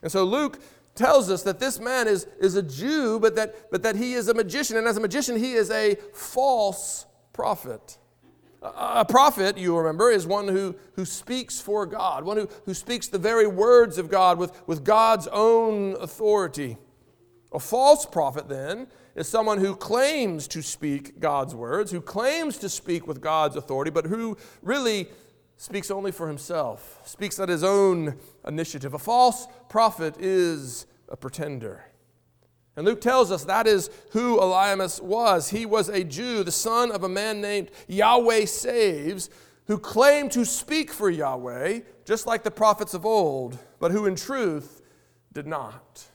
And 0.02 0.12
so 0.12 0.24
Luke 0.24 0.60
tells 0.96 1.30
us 1.30 1.44
that 1.44 1.60
this 1.60 1.80
man 1.80 2.08
is, 2.08 2.26
is 2.40 2.56
a 2.56 2.64
Jew, 2.64 3.20
but 3.20 3.36
that, 3.36 3.70
but 3.70 3.84
that 3.84 3.96
he 3.96 4.14
is 4.14 4.30
a 4.30 4.34
magician. 4.34 4.78
And 4.78 4.88
as 4.88 4.98
a 4.98 5.02
magician, 5.02 5.38
he 5.38 5.54
is 5.54 5.70
a 5.70 5.96
false 6.14 7.06
prophet. 7.34 7.98
A, 8.62 9.02
a 9.02 9.06
prophet, 9.06 9.58
you 9.58 9.78
remember, 9.78 10.10
is 10.10 10.26
one 10.26 10.48
who, 10.48 10.76
who 10.94 11.04
speaks 11.04 11.60
for 11.60 11.86
God, 11.86 12.24
one 12.24 12.38
who, 12.38 12.50
who 12.66 12.74
speaks 12.74 13.08
the 13.08 13.20
very 13.20 13.46
words 13.46 13.98
of 13.98 14.10
God 14.10 14.38
with, 14.38 14.68
with 14.68 14.86
God's 14.86 15.28
own 15.28 15.96
authority. 16.00 16.78
A 17.52 17.60
false 17.60 18.06
prophet, 18.06 18.48
then, 18.48 18.88
is 19.16 19.28
someone 19.28 19.60
who 19.60 19.76
claims 19.76 20.48
to 20.50 20.62
speak 20.62 21.20
God's 21.20 21.56
words, 21.56 21.92
who 21.92 22.02
claims 22.02 22.58
to 22.58 22.70
speak 22.70 23.08
with 23.08 23.22
God's 23.22 23.56
authority, 23.56 23.92
but 23.92 24.06
who 24.06 24.38
really 24.62 25.08
speaks 25.58 25.90
only 25.90 26.12
for 26.12 26.28
himself, 26.28 27.02
speaks 27.06 27.40
at 27.40 27.48
his 27.48 27.64
own 27.64 28.18
initiative. 28.46 28.94
A 28.94 29.00
false 29.00 29.48
prophet 29.70 30.16
is 30.20 30.86
a 31.08 31.16
pretender. 31.16 31.86
And 32.76 32.86
Luke 32.86 33.00
tells 33.00 33.32
us 33.32 33.46
that 33.46 33.68
is 33.68 33.90
who 34.12 34.38
Elymas 34.38 35.02
was. 35.02 35.50
He 35.50 35.66
was 35.66 35.88
a 35.88 36.04
Jew, 36.04 36.44
the 36.44 36.52
son 36.52 36.92
of 36.92 37.04
a 37.04 37.10
man 37.10 37.40
named 37.40 37.72
Yahweh 37.88 38.46
Saves, 38.46 39.30
who 39.68 39.78
claimed 39.78 40.32
to 40.34 40.46
speak 40.46 40.92
for 40.92 41.10
Yahweh, 41.10 41.80
just 42.04 42.28
like 42.28 42.44
the 42.44 42.52
prophets 42.52 42.94
of 42.94 43.06
old, 43.06 43.58
but 43.80 43.92
who 43.92 44.06
in 44.06 44.16
truth 44.16 44.82
did 45.32 45.48
not. 45.48 46.06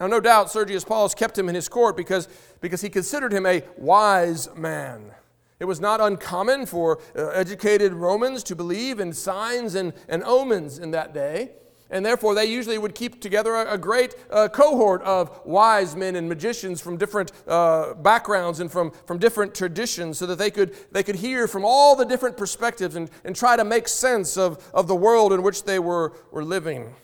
Now, 0.00 0.06
no 0.06 0.20
doubt 0.20 0.50
Sergius 0.50 0.84
Paulus 0.84 1.14
kept 1.14 1.36
him 1.36 1.48
in 1.48 1.54
his 1.54 1.68
court 1.68 1.96
because, 1.96 2.28
because 2.60 2.82
he 2.82 2.88
considered 2.88 3.32
him 3.32 3.46
a 3.46 3.64
wise 3.76 4.48
man. 4.54 5.12
It 5.60 5.64
was 5.64 5.80
not 5.80 6.00
uncommon 6.00 6.66
for 6.66 7.00
uh, 7.16 7.28
educated 7.28 7.92
Romans 7.92 8.44
to 8.44 8.54
believe 8.54 9.00
in 9.00 9.12
signs 9.12 9.74
and, 9.74 9.92
and 10.08 10.22
omens 10.22 10.78
in 10.78 10.92
that 10.92 11.12
day. 11.12 11.50
And 11.90 12.04
therefore, 12.04 12.34
they 12.34 12.44
usually 12.44 12.76
would 12.76 12.94
keep 12.94 13.20
together 13.20 13.54
a, 13.54 13.74
a 13.74 13.78
great 13.78 14.14
uh, 14.30 14.48
cohort 14.48 15.02
of 15.02 15.40
wise 15.46 15.96
men 15.96 16.16
and 16.16 16.28
magicians 16.28 16.82
from 16.82 16.98
different 16.98 17.32
uh, 17.48 17.94
backgrounds 17.94 18.60
and 18.60 18.70
from, 18.70 18.92
from 19.06 19.18
different 19.18 19.54
traditions 19.54 20.18
so 20.18 20.26
that 20.26 20.36
they 20.36 20.50
could, 20.50 20.76
they 20.92 21.02
could 21.02 21.16
hear 21.16 21.48
from 21.48 21.64
all 21.64 21.96
the 21.96 22.04
different 22.04 22.36
perspectives 22.36 22.94
and, 22.94 23.10
and 23.24 23.34
try 23.34 23.56
to 23.56 23.64
make 23.64 23.88
sense 23.88 24.36
of, 24.36 24.62
of 24.74 24.86
the 24.86 24.94
world 24.94 25.32
in 25.32 25.42
which 25.42 25.64
they 25.64 25.78
were, 25.78 26.12
were 26.30 26.44
living. 26.44 26.94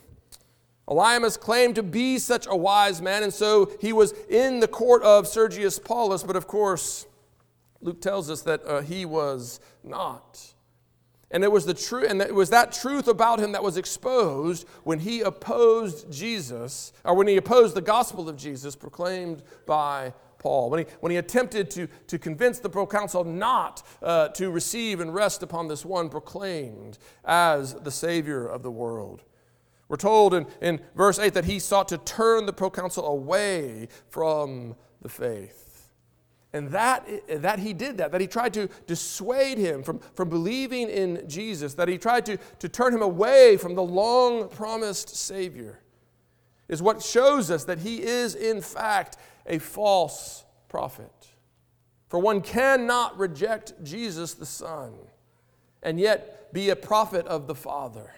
Elymas 0.88 1.38
claimed 1.40 1.74
to 1.76 1.82
be 1.82 2.18
such 2.18 2.46
a 2.46 2.56
wise 2.56 3.00
man, 3.00 3.22
and 3.22 3.32
so 3.32 3.72
he 3.80 3.92
was 3.92 4.12
in 4.28 4.60
the 4.60 4.68
court 4.68 5.02
of 5.02 5.26
Sergius 5.26 5.78
Paulus, 5.78 6.22
but 6.22 6.36
of 6.36 6.46
course, 6.46 7.06
Luke 7.80 8.00
tells 8.00 8.30
us 8.30 8.42
that 8.42 8.64
uh, 8.66 8.82
he 8.82 9.04
was 9.04 9.60
not. 9.82 10.54
And 11.30 11.42
it 11.42 11.50
was 11.50 11.66
the 11.66 11.74
truth, 11.74 12.10
and 12.10 12.20
it 12.20 12.34
was 12.34 12.50
that 12.50 12.70
truth 12.70 13.08
about 13.08 13.40
him 13.40 13.52
that 13.52 13.62
was 13.62 13.76
exposed 13.76 14.68
when 14.84 15.00
he 15.00 15.22
opposed 15.22 16.10
Jesus, 16.12 16.92
or 17.04 17.14
when 17.14 17.26
he 17.26 17.36
opposed 17.36 17.74
the 17.74 17.80
gospel 17.80 18.28
of 18.28 18.36
Jesus 18.36 18.76
proclaimed 18.76 19.42
by 19.66 20.12
Paul. 20.38 20.70
When 20.70 20.80
he, 20.80 20.86
when 21.00 21.10
he 21.10 21.16
attempted 21.16 21.70
to, 21.72 21.88
to 22.06 22.18
convince 22.18 22.58
the 22.58 22.68
proconsul 22.68 23.24
not 23.24 23.82
uh, 24.02 24.28
to 24.28 24.50
receive 24.50 25.00
and 25.00 25.14
rest 25.14 25.42
upon 25.42 25.66
this 25.66 25.84
one 25.84 26.10
proclaimed 26.10 26.98
as 27.24 27.74
the 27.74 27.90
Savior 27.90 28.46
of 28.46 28.62
the 28.62 28.70
world. 28.70 29.22
We're 29.94 29.98
told 29.98 30.34
in, 30.34 30.48
in 30.60 30.80
verse 30.96 31.20
8 31.20 31.34
that 31.34 31.44
he 31.44 31.60
sought 31.60 31.86
to 31.90 31.98
turn 31.98 32.46
the 32.46 32.52
proconsul 32.52 33.06
away 33.06 33.86
from 34.10 34.74
the 35.00 35.08
faith. 35.08 35.92
And 36.52 36.70
that, 36.70 37.08
that 37.28 37.60
he 37.60 37.72
did 37.72 37.98
that, 37.98 38.10
that 38.10 38.20
he 38.20 38.26
tried 38.26 38.54
to 38.54 38.68
dissuade 38.88 39.56
him 39.56 39.84
from, 39.84 40.00
from 40.16 40.30
believing 40.30 40.88
in 40.88 41.28
Jesus, 41.28 41.74
that 41.74 41.86
he 41.86 41.96
tried 41.96 42.26
to, 42.26 42.38
to 42.58 42.68
turn 42.68 42.92
him 42.92 43.02
away 43.02 43.56
from 43.56 43.76
the 43.76 43.84
long 43.84 44.48
promised 44.48 45.14
Savior, 45.14 45.78
is 46.66 46.82
what 46.82 47.00
shows 47.00 47.48
us 47.48 47.62
that 47.62 47.78
he 47.78 48.02
is, 48.02 48.34
in 48.34 48.62
fact, 48.62 49.16
a 49.46 49.60
false 49.60 50.44
prophet. 50.68 51.28
For 52.08 52.18
one 52.18 52.40
cannot 52.40 53.16
reject 53.16 53.74
Jesus 53.84 54.34
the 54.34 54.44
Son 54.44 54.94
and 55.84 56.00
yet 56.00 56.52
be 56.52 56.70
a 56.70 56.74
prophet 56.74 57.28
of 57.28 57.46
the 57.46 57.54
Father. 57.54 58.10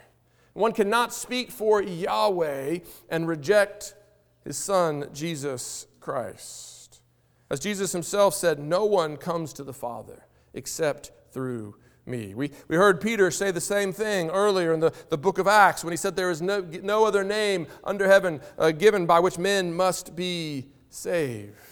One 0.57 0.73
cannot 0.73 1.13
speak 1.13 1.51
for 1.51 1.83
Yahweh 1.83 2.79
and 3.11 3.29
reject 3.29 3.95
his 4.43 4.57
son, 4.57 5.11
Jesus 5.13 5.87
Christ. 6.01 7.03
As 7.51 7.61
Jesus 7.61 7.93
himself 7.93 8.35
said, 8.35 8.59
No 8.59 8.87
one 8.87 9.19
comes 9.19 9.53
to 9.53 9.63
the 9.63 9.75
Father 9.75 10.25
except 10.55 11.13
through 11.31 11.77
me. 12.07 12.33
We, 12.35 12.53
we 12.69 12.77
heard 12.77 13.03
Peter 13.03 13.31
say 13.31 13.51
the 13.51 13.61
same 13.61 13.93
thing 13.93 14.31
earlier 14.31 14.73
in 14.73 14.81
the, 14.81 14.95
the 15.11 15.19
book 15.19 15.37
of 15.37 15.47
Acts 15.47 15.85
when 15.85 15.93
he 15.93 15.97
said, 15.99 16.17
There 16.17 16.31
is 16.31 16.41
no, 16.41 16.63
no 16.83 17.05
other 17.05 17.23
name 17.23 17.67
under 17.85 18.09
heaven 18.09 18.41
uh, 18.57 18.71
given 18.71 19.05
by 19.05 19.21
which 19.21 19.37
men 19.37 19.75
must 19.75 20.17
be 20.17 20.69
saved. 20.89 21.66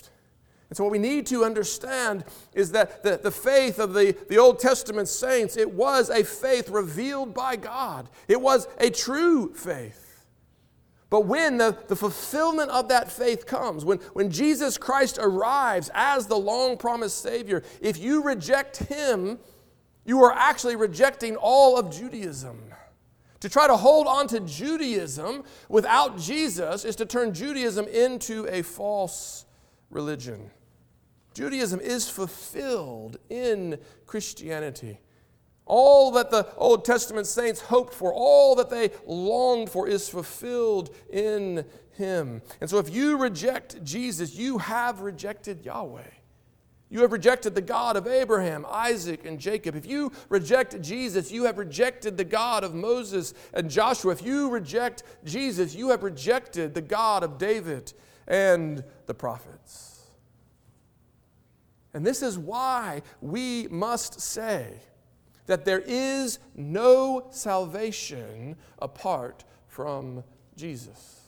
And 0.70 0.76
so, 0.76 0.84
what 0.84 0.92
we 0.92 0.98
need 0.98 1.26
to 1.26 1.44
understand 1.44 2.24
is 2.54 2.72
that 2.72 3.02
the, 3.02 3.18
the 3.22 3.30
faith 3.30 3.78
of 3.78 3.92
the, 3.92 4.16
the 4.28 4.38
Old 4.38 4.58
Testament 4.58 5.08
saints, 5.08 5.56
it 5.56 5.70
was 5.70 6.10
a 6.10 6.24
faith 6.24 6.68
revealed 6.68 7.34
by 7.34 7.56
God. 7.56 8.08
It 8.28 8.40
was 8.40 8.66
a 8.78 8.90
true 8.90 9.52
faith. 9.54 10.04
But 11.10 11.26
when 11.26 11.58
the, 11.58 11.76
the 11.86 11.94
fulfillment 11.94 12.70
of 12.70 12.88
that 12.88 13.12
faith 13.12 13.46
comes, 13.46 13.84
when, 13.84 13.98
when 14.14 14.30
Jesus 14.30 14.76
Christ 14.76 15.18
arrives 15.20 15.90
as 15.94 16.26
the 16.26 16.36
long 16.36 16.76
promised 16.76 17.22
Savior, 17.22 17.62
if 17.80 17.98
you 17.98 18.22
reject 18.22 18.78
Him, 18.78 19.38
you 20.04 20.22
are 20.24 20.32
actually 20.32 20.76
rejecting 20.76 21.36
all 21.36 21.78
of 21.78 21.94
Judaism. 21.94 22.58
To 23.40 23.48
try 23.48 23.66
to 23.66 23.76
hold 23.76 24.06
on 24.06 24.26
to 24.28 24.40
Judaism 24.40 25.44
without 25.68 26.18
Jesus 26.18 26.84
is 26.84 26.96
to 26.96 27.06
turn 27.06 27.34
Judaism 27.34 27.86
into 27.88 28.46
a 28.48 28.62
false 28.62 29.43
religion. 29.94 30.50
Judaism 31.34 31.80
is 31.80 32.08
fulfilled 32.08 33.16
in 33.28 33.78
Christianity. 34.06 35.00
All 35.66 36.10
that 36.12 36.30
the 36.30 36.46
Old 36.56 36.84
Testament 36.84 37.26
saints 37.26 37.60
hoped 37.60 37.94
for, 37.94 38.12
all 38.12 38.54
that 38.56 38.68
they 38.68 38.90
longed 39.06 39.70
for, 39.70 39.88
is 39.88 40.08
fulfilled 40.08 40.94
in 41.10 41.64
Him. 41.92 42.42
And 42.60 42.68
so, 42.68 42.78
if 42.78 42.94
you 42.94 43.16
reject 43.16 43.82
Jesus, 43.82 44.34
you 44.34 44.58
have 44.58 45.00
rejected 45.00 45.64
Yahweh. 45.64 46.02
You 46.90 47.00
have 47.00 47.12
rejected 47.12 47.54
the 47.54 47.62
God 47.62 47.96
of 47.96 48.06
Abraham, 48.06 48.66
Isaac, 48.68 49.24
and 49.24 49.40
Jacob. 49.40 49.74
If 49.74 49.86
you 49.86 50.12
reject 50.28 50.80
Jesus, 50.80 51.32
you 51.32 51.44
have 51.44 51.58
rejected 51.58 52.16
the 52.16 52.24
God 52.24 52.62
of 52.62 52.74
Moses 52.74 53.34
and 53.54 53.70
Joshua. 53.70 54.12
If 54.12 54.22
you 54.22 54.50
reject 54.50 55.02
Jesus, 55.24 55.74
you 55.74 55.88
have 55.88 56.02
rejected 56.02 56.74
the 56.74 56.82
God 56.82 57.24
of 57.24 57.38
David 57.38 57.94
and 58.26 58.84
the 59.06 59.14
prophets. 59.14 59.94
And 61.92 62.04
this 62.04 62.22
is 62.22 62.38
why 62.38 63.02
we 63.20 63.68
must 63.68 64.20
say 64.20 64.80
that 65.46 65.64
there 65.64 65.82
is 65.86 66.38
no 66.54 67.26
salvation 67.30 68.56
apart 68.80 69.44
from 69.68 70.24
Jesus. 70.56 71.20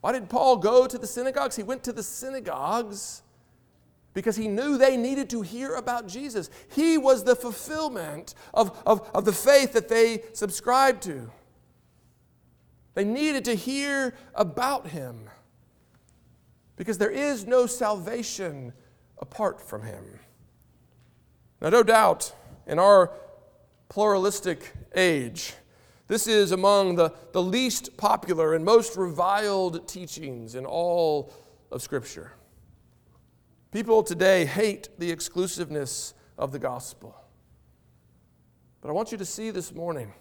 Why 0.00 0.12
did 0.12 0.28
Paul 0.28 0.56
go 0.56 0.86
to 0.86 0.98
the 0.98 1.06
synagogues? 1.06 1.56
He 1.56 1.62
went 1.62 1.82
to 1.84 1.92
the 1.92 2.02
synagogues 2.02 3.22
because 4.14 4.36
he 4.36 4.48
knew 4.48 4.76
they 4.76 4.96
needed 4.96 5.30
to 5.30 5.42
hear 5.42 5.74
about 5.74 6.06
Jesus. 6.06 6.50
He 6.74 6.98
was 6.98 7.24
the 7.24 7.36
fulfillment 7.36 8.34
of, 8.52 8.80
of, 8.84 9.08
of 9.14 9.24
the 9.24 9.32
faith 9.32 9.72
that 9.72 9.88
they 9.88 10.22
subscribed 10.34 11.02
to. 11.04 11.30
They 12.94 13.04
needed 13.04 13.44
to 13.46 13.54
hear 13.54 14.14
about 14.34 14.88
him 14.88 15.30
because 16.82 16.98
there 16.98 17.12
is 17.12 17.46
no 17.46 17.64
salvation 17.64 18.72
apart 19.20 19.60
from 19.60 19.84
him. 19.84 20.02
Now, 21.60 21.68
no 21.68 21.84
doubt, 21.84 22.34
in 22.66 22.80
our 22.80 23.12
pluralistic 23.88 24.72
age, 24.92 25.54
this 26.08 26.26
is 26.26 26.50
among 26.50 26.96
the, 26.96 27.14
the 27.30 27.40
least 27.40 27.96
popular 27.96 28.54
and 28.54 28.64
most 28.64 28.96
reviled 28.96 29.86
teachings 29.86 30.56
in 30.56 30.66
all 30.66 31.32
of 31.70 31.82
Scripture. 31.82 32.32
People 33.70 34.02
today 34.02 34.44
hate 34.44 34.88
the 34.98 35.12
exclusiveness 35.12 36.14
of 36.36 36.50
the 36.50 36.58
gospel. 36.58 37.14
But 38.80 38.88
I 38.88 38.92
want 38.92 39.12
you 39.12 39.18
to 39.18 39.24
see 39.24 39.52
this 39.52 39.72
morning 39.72 40.12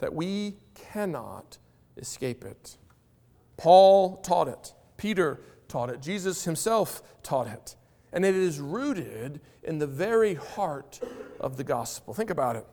that 0.00 0.12
we 0.12 0.56
cannot 0.74 1.56
escape 1.96 2.44
it. 2.44 2.78
Paul 3.56 4.16
taught 4.16 4.48
it, 4.48 4.74
Peter 4.96 5.38
taught 5.74 5.90
it, 5.90 6.00
Jesus 6.00 6.44
himself 6.44 7.02
taught 7.24 7.48
it. 7.48 7.74
And 8.12 8.24
it 8.24 8.36
is 8.36 8.60
rooted 8.60 9.40
in 9.64 9.80
the 9.80 9.88
very 9.88 10.34
heart 10.34 11.00
of 11.40 11.56
the 11.56 11.64
gospel. 11.64 12.14
Think 12.14 12.30
about 12.30 12.54
it. 12.54 12.64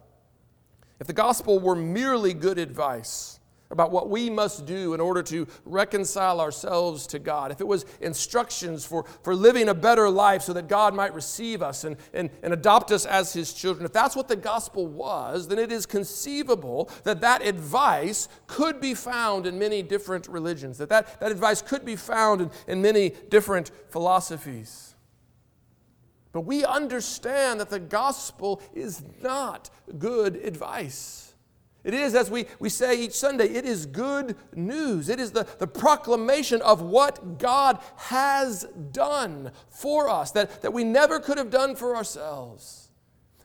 If 1.00 1.08
the 1.08 1.14
gospel 1.14 1.58
were 1.58 1.76
merely 1.76 2.36
good 2.36 2.60
advice, 2.60 3.40
about 3.72 3.92
what 3.92 4.10
we 4.10 4.30
must 4.30 4.66
do 4.66 4.94
in 4.94 5.00
order 5.00 5.24
to 5.24 5.48
reconcile 5.66 6.42
ourselves 6.42 7.08
to 7.08 7.20
God, 7.20 7.52
if 7.52 7.62
it 7.62 7.68
was 7.68 7.86
instructions 8.02 8.86
for, 8.86 9.06
for 9.24 9.36
living 9.36 9.70
a 9.70 9.74
better 9.74 10.10
life 10.10 10.42
so 10.44 10.54
that 10.54 10.68
God 10.68 10.94
might 10.94 11.14
receive 11.14 11.62
us 11.62 11.84
and, 11.84 11.98
and, 12.14 12.30
and 12.44 12.54
adopt 12.54 12.92
us 12.92 13.06
as 13.06 13.34
His 13.34 13.54
children, 13.54 13.86
if 13.86 13.94
that's 13.94 14.16
what 14.16 14.28
the 14.28 14.36
gospel 14.36 14.88
was, 14.88 15.48
then 15.48 15.60
it 15.60 15.72
is 15.72 15.86
conceivable 15.86 16.90
that 17.04 17.22
that 17.22 17.46
advice 17.46 18.28
could 18.48 18.82
be 18.82 18.94
found 18.94 19.48
in 19.48 19.58
many 19.58 19.82
different 19.82 20.28
religions, 20.28 20.78
that 20.78 20.90
that, 20.90 21.20
that 21.20 21.32
advice 21.32 21.62
could 21.62 21.86
be 21.86 21.96
found 21.96 22.42
in, 22.42 22.52
in 22.68 22.82
many 22.82 23.12
different 23.30 23.72
philosophies. 23.90 24.96
But 26.32 26.42
we 26.42 26.64
understand 26.64 27.60
that 27.60 27.70
the 27.70 27.80
gospel 27.80 28.62
is 28.74 29.04
not 29.22 29.70
good 29.98 30.38
advice. 30.38 31.31
It 31.84 31.94
is, 31.96 32.14
as 32.14 32.30
we, 32.30 32.46
we 32.60 32.70
say 32.70 33.02
each 33.02 33.14
Sunday, 33.14 33.46
it 33.46 33.66
is 33.66 33.88
good 33.88 34.36
news. 34.54 35.10
It 35.10 35.20
is 35.20 35.32
the, 35.32 35.48
the 35.58 35.68
proclamation 35.68 36.62
of 36.62 36.82
what 36.82 37.40
God 37.40 37.80
has 37.98 38.68
done 38.92 39.52
for 39.70 40.08
us 40.08 40.32
that, 40.32 40.62
that 40.62 40.74
we 40.74 40.84
never 40.84 41.20
could 41.20 41.40
have 41.40 41.50
done 41.50 41.76
for 41.76 41.96
ourselves. 41.96 42.90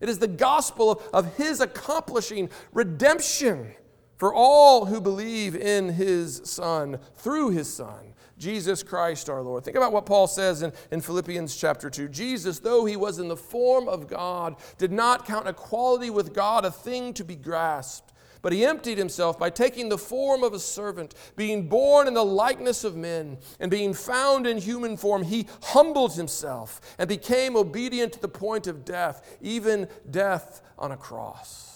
It 0.01 0.11
is 0.11 0.18
the 0.18 0.29
gospel 0.29 0.90
of, 0.90 1.09
of 1.14 1.37
His 1.37 1.61
accomplishing 1.61 2.51
redemption 2.72 3.72
for 4.16 4.35
all 4.35 4.85
who 4.85 5.01
believe 5.01 5.57
in 5.57 5.88
His 5.90 6.42
Son, 6.44 6.99
through 7.14 7.51
His 7.51 7.72
Son, 7.72 8.14
Jesus 8.37 8.83
Christ 8.83 9.31
our 9.31 9.40
Lord. 9.40 9.64
Think 9.64 9.79
about 9.79 9.94
what 9.94 10.05
Paul 10.05 10.27
says 10.27 10.61
in, 10.61 10.75
in 10.90 11.01
Philippians 11.01 11.57
chapter 11.57 11.88
2. 11.88 12.09
Jesus, 12.09 12.59
though 12.59 12.85
He 12.85 12.96
was 12.96 13.18
in 13.18 13.29
the 13.29 13.37
form 13.37 13.88
of 13.88 14.09
God, 14.09 14.57
did 14.77 14.92
not 14.92 15.25
count 15.25 15.49
equality 15.49 16.11
with 16.11 16.35
God 16.35 16.66
a 16.66 16.70
thing 16.70 17.14
to 17.14 17.25
be 17.25 17.37
grasped 17.37 18.12
but 18.47 18.53
he 18.53 18.65
emptied 18.65 18.97
himself 18.97 19.41
by 19.41 19.51
taking 19.51 19.89
the 19.89 19.99
form 19.99 20.45
of 20.45 20.55
a 20.55 20.61
servant, 20.61 21.17
being 21.35 21.69
born 21.69 22.07
in 22.07 22.15
the 22.15 22.25
likeness 22.25 22.85
of 22.85 22.95
men, 22.95 23.39
and 23.59 23.73
being 23.73 23.93
found 23.93 24.47
in 24.47 24.57
human 24.57 24.97
form, 24.97 25.25
he 25.25 25.49
humbled 25.65 26.15
himself 26.15 26.81
and 26.97 27.09
became 27.09 27.57
obedient 27.57 28.13
to 28.13 28.21
the 28.21 28.29
point 28.29 28.69
of 28.69 28.85
death, 28.85 29.37
even 29.41 29.89
death 30.13 30.63
on 30.79 30.93
a 30.93 30.97
cross. 30.97 31.76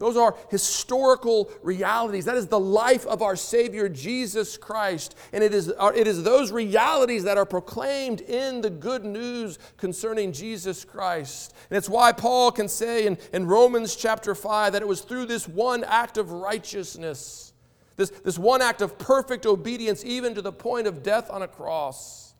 Those 0.00 0.16
are 0.16 0.34
historical 0.48 1.50
realities. 1.62 2.24
That 2.24 2.38
is 2.38 2.46
the 2.46 2.58
life 2.58 3.04
of 3.06 3.20
our 3.20 3.36
Savior 3.36 3.86
Jesus 3.86 4.56
Christ. 4.56 5.14
And 5.30 5.44
it 5.44 5.52
is, 5.52 5.70
uh, 5.78 5.92
it 5.94 6.06
is 6.06 6.22
those 6.22 6.50
realities 6.50 7.24
that 7.24 7.36
are 7.36 7.44
proclaimed 7.44 8.22
in 8.22 8.62
the 8.62 8.70
good 8.70 9.04
news 9.04 9.58
concerning 9.76 10.32
Jesus 10.32 10.86
Christ. 10.86 11.54
And 11.68 11.76
it's 11.76 11.88
why 11.88 12.12
Paul 12.12 12.50
can 12.50 12.66
say 12.66 13.06
in, 13.06 13.18
in 13.34 13.46
Romans 13.46 13.94
chapter 13.94 14.34
5 14.34 14.72
that 14.72 14.80
it 14.80 14.88
was 14.88 15.02
through 15.02 15.26
this 15.26 15.46
one 15.46 15.84
act 15.84 16.16
of 16.16 16.32
righteousness, 16.32 17.52
this, 17.96 18.08
this 18.08 18.38
one 18.38 18.62
act 18.62 18.80
of 18.80 18.96
perfect 18.96 19.44
obedience, 19.44 20.02
even 20.02 20.34
to 20.34 20.40
the 20.40 20.50
point 20.50 20.86
of 20.86 21.02
death 21.02 21.30
on 21.30 21.42
a 21.42 21.48
cross. 21.48 22.32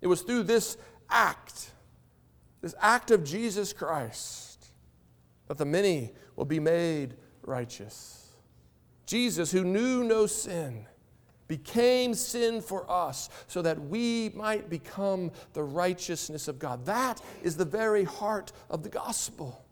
It 0.00 0.08
was 0.08 0.22
through 0.22 0.42
this 0.42 0.76
act, 1.08 1.70
this 2.62 2.74
act 2.80 3.12
of 3.12 3.22
Jesus 3.22 3.72
Christ, 3.72 4.66
that 5.46 5.56
the 5.56 5.64
many 5.64 6.10
will 6.36 6.44
be 6.44 6.60
made 6.60 7.16
righteous. 7.42 8.28
Jesus, 9.06 9.50
who 9.50 9.64
knew 9.64 10.04
no 10.04 10.26
sin, 10.26 10.86
became 11.48 12.14
sin 12.14 12.60
for 12.60 12.90
us 12.90 13.28
so 13.46 13.62
that 13.62 13.80
we 13.80 14.30
might 14.34 14.68
become 14.68 15.30
the 15.52 15.62
righteousness 15.62 16.48
of 16.48 16.58
God. 16.58 16.84
That 16.86 17.20
is 17.42 17.56
the 17.56 17.64
very 17.64 18.04
heart 18.04 18.52
of 18.68 18.82
the 18.82 18.88
gospel. 18.88 19.64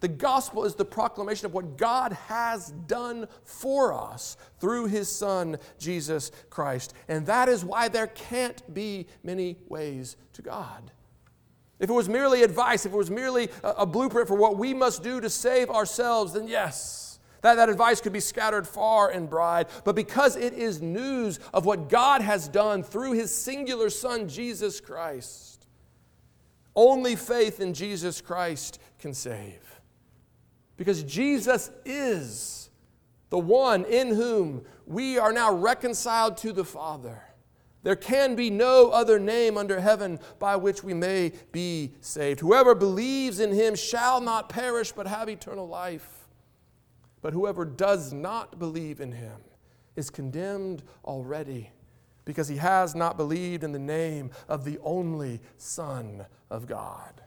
The 0.00 0.08
gospel 0.08 0.64
is 0.64 0.74
the 0.74 0.84
proclamation 0.84 1.46
of 1.46 1.54
what 1.54 1.76
God 1.76 2.12
has 2.12 2.70
done 2.88 3.28
for 3.44 3.94
us 3.94 4.36
through 4.58 4.86
his 4.86 5.08
Son, 5.08 5.58
Jesus 5.78 6.32
Christ. 6.50 6.92
And 7.08 7.24
that 7.26 7.48
is 7.48 7.64
why 7.64 7.88
there 7.88 8.08
can't 8.08 8.74
be 8.74 9.06
many 9.22 9.58
ways 9.68 10.16
to 10.32 10.42
God. 10.42 10.90
If 11.82 11.90
it 11.90 11.92
was 11.92 12.08
merely 12.08 12.44
advice, 12.44 12.86
if 12.86 12.92
it 12.92 12.96
was 12.96 13.10
merely 13.10 13.50
a, 13.64 13.70
a 13.78 13.86
blueprint 13.86 14.28
for 14.28 14.36
what 14.36 14.56
we 14.56 14.72
must 14.72 15.02
do 15.02 15.20
to 15.20 15.28
save 15.28 15.68
ourselves, 15.68 16.32
then 16.32 16.46
yes, 16.46 17.18
that, 17.40 17.56
that 17.56 17.68
advice 17.68 18.00
could 18.00 18.12
be 18.12 18.20
scattered 18.20 18.68
far 18.68 19.10
and 19.10 19.28
wide. 19.28 19.66
But 19.84 19.96
because 19.96 20.36
it 20.36 20.52
is 20.52 20.80
news 20.80 21.40
of 21.52 21.66
what 21.66 21.88
God 21.88 22.22
has 22.22 22.46
done 22.46 22.84
through 22.84 23.12
his 23.12 23.34
singular 23.34 23.90
Son, 23.90 24.28
Jesus 24.28 24.80
Christ, 24.80 25.66
only 26.76 27.16
faith 27.16 27.58
in 27.58 27.74
Jesus 27.74 28.20
Christ 28.20 28.78
can 29.00 29.12
save. 29.12 29.80
Because 30.76 31.02
Jesus 31.02 31.72
is 31.84 32.70
the 33.30 33.40
one 33.40 33.84
in 33.86 34.14
whom 34.14 34.64
we 34.86 35.18
are 35.18 35.32
now 35.32 35.52
reconciled 35.52 36.36
to 36.38 36.52
the 36.52 36.64
Father. 36.64 37.22
There 37.82 37.96
can 37.96 38.36
be 38.36 38.48
no 38.48 38.90
other 38.90 39.18
name 39.18 39.58
under 39.58 39.80
heaven 39.80 40.20
by 40.38 40.56
which 40.56 40.84
we 40.84 40.94
may 40.94 41.32
be 41.50 41.92
saved. 42.00 42.40
Whoever 42.40 42.74
believes 42.74 43.40
in 43.40 43.52
him 43.52 43.74
shall 43.74 44.20
not 44.20 44.48
perish 44.48 44.92
but 44.92 45.06
have 45.06 45.28
eternal 45.28 45.66
life. 45.66 46.28
But 47.22 47.32
whoever 47.32 47.64
does 47.64 48.12
not 48.12 48.58
believe 48.58 49.00
in 49.00 49.12
him 49.12 49.40
is 49.96 50.10
condemned 50.10 50.82
already 51.04 51.70
because 52.24 52.48
he 52.48 52.56
has 52.56 52.94
not 52.94 53.16
believed 53.16 53.64
in 53.64 53.72
the 53.72 53.78
name 53.78 54.30
of 54.48 54.64
the 54.64 54.78
only 54.82 55.40
Son 55.56 56.24
of 56.50 56.66
God. 56.66 57.20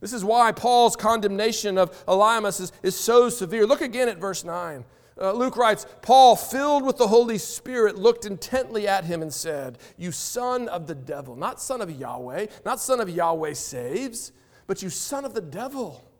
This 0.00 0.12
is 0.12 0.24
why 0.24 0.52
Paul's 0.52 0.96
condemnation 0.96 1.78
of 1.78 2.04
Elymas 2.06 2.60
is, 2.60 2.72
is 2.82 2.98
so 2.98 3.28
severe. 3.28 3.66
Look 3.66 3.80
again 3.80 4.08
at 4.08 4.18
verse 4.18 4.44
9. 4.44 4.84
Uh, 5.20 5.32
Luke 5.32 5.56
writes 5.56 5.86
Paul, 6.02 6.34
filled 6.34 6.84
with 6.84 6.96
the 6.96 7.06
Holy 7.06 7.38
Spirit, 7.38 7.96
looked 7.96 8.26
intently 8.26 8.88
at 8.88 9.04
him 9.04 9.22
and 9.22 9.32
said, 9.32 9.78
You 9.96 10.10
son 10.10 10.68
of 10.68 10.86
the 10.86 10.94
devil, 10.94 11.36
not 11.36 11.60
son 11.60 11.80
of 11.80 11.90
Yahweh, 11.90 12.46
not 12.64 12.80
son 12.80 13.00
of 13.00 13.08
Yahweh 13.08 13.52
saves, 13.52 14.32
but 14.66 14.82
you 14.82 14.90
son 14.90 15.24
of 15.24 15.34
the 15.34 15.40
devil. 15.40 16.10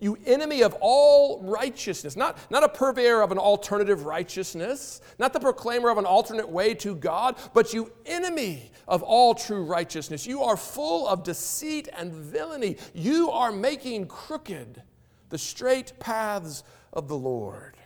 You 0.00 0.18
enemy 0.26 0.62
of 0.62 0.76
all 0.80 1.40
righteousness, 1.42 2.16
not, 2.16 2.38
not 2.50 2.64
a 2.64 2.68
purveyor 2.68 3.22
of 3.22 3.30
an 3.30 3.38
alternative 3.38 4.04
righteousness, 4.04 5.00
not 5.18 5.32
the 5.32 5.40
proclaimer 5.40 5.88
of 5.88 5.98
an 5.98 6.04
alternate 6.04 6.48
way 6.48 6.74
to 6.74 6.94
God, 6.94 7.36
but 7.54 7.72
you 7.72 7.92
enemy 8.04 8.70
of 8.88 9.02
all 9.02 9.34
true 9.34 9.64
righteousness. 9.64 10.26
You 10.26 10.42
are 10.42 10.56
full 10.56 11.06
of 11.06 11.22
deceit 11.22 11.88
and 11.96 12.12
villainy. 12.12 12.76
You 12.92 13.30
are 13.30 13.52
making 13.52 14.08
crooked 14.08 14.82
the 15.30 15.38
straight 15.38 15.98
paths 15.98 16.64
of 16.92 17.08
the 17.08 17.16
Lord. 17.16 17.76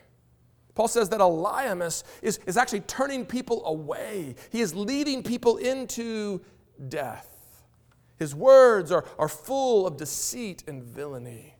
Paul 0.78 0.86
says 0.86 1.08
that 1.08 1.18
Elymas 1.18 2.04
is, 2.22 2.38
is 2.46 2.56
actually 2.56 2.82
turning 2.82 3.26
people 3.26 3.66
away, 3.66 4.36
he 4.50 4.60
is 4.60 4.76
leading 4.76 5.24
people 5.24 5.56
into 5.56 6.40
death. 6.88 7.64
His 8.16 8.32
words 8.32 8.92
are, 8.92 9.04
are 9.18 9.28
full 9.28 9.88
of 9.88 9.96
deceit 9.96 10.62
and 10.68 10.84
villainy. 10.84 11.56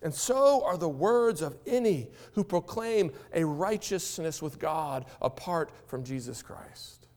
And 0.00 0.14
so 0.14 0.64
are 0.64 0.76
the 0.76 0.88
words 0.88 1.42
of 1.42 1.56
any 1.66 2.06
who 2.34 2.44
proclaim 2.44 3.10
a 3.34 3.42
righteousness 3.44 4.40
with 4.40 4.60
God 4.60 5.06
apart 5.20 5.72
from 5.88 6.04
Jesus 6.04 6.40
Christ. 6.40 7.08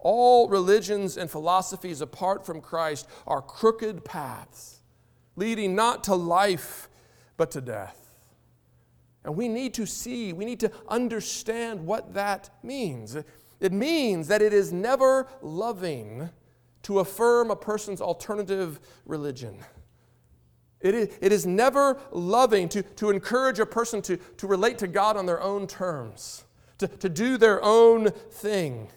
All 0.00 0.50
religions 0.50 1.16
and 1.16 1.30
philosophies 1.30 2.02
apart 2.02 2.44
from 2.44 2.60
Christ 2.60 3.08
are 3.26 3.40
crooked 3.40 4.04
paths, 4.04 4.82
leading 5.34 5.74
not 5.74 6.04
to 6.04 6.14
life, 6.14 6.90
but 7.38 7.50
to 7.52 7.62
death. 7.62 8.01
And 9.24 9.36
we 9.36 9.48
need 9.48 9.74
to 9.74 9.86
see, 9.86 10.32
we 10.32 10.44
need 10.44 10.60
to 10.60 10.72
understand 10.88 11.86
what 11.86 12.14
that 12.14 12.50
means. 12.62 13.16
It 13.60 13.72
means 13.72 14.28
that 14.28 14.42
it 14.42 14.52
is 14.52 14.72
never 14.72 15.28
loving 15.40 16.30
to 16.82 16.98
affirm 16.98 17.50
a 17.50 17.56
person's 17.56 18.00
alternative 18.00 18.80
religion. 19.06 19.56
It 20.80 20.94
is, 20.94 21.08
it 21.20 21.30
is 21.30 21.46
never 21.46 22.00
loving 22.10 22.68
to, 22.70 22.82
to 22.82 23.10
encourage 23.10 23.60
a 23.60 23.66
person 23.66 24.02
to, 24.02 24.16
to 24.16 24.46
relate 24.48 24.78
to 24.78 24.88
God 24.88 25.16
on 25.16 25.26
their 25.26 25.40
own 25.40 25.68
terms, 25.68 26.44
to, 26.78 26.88
to 26.88 27.08
do 27.08 27.36
their 27.36 27.62
own 27.62 28.10
thing, 28.10 28.88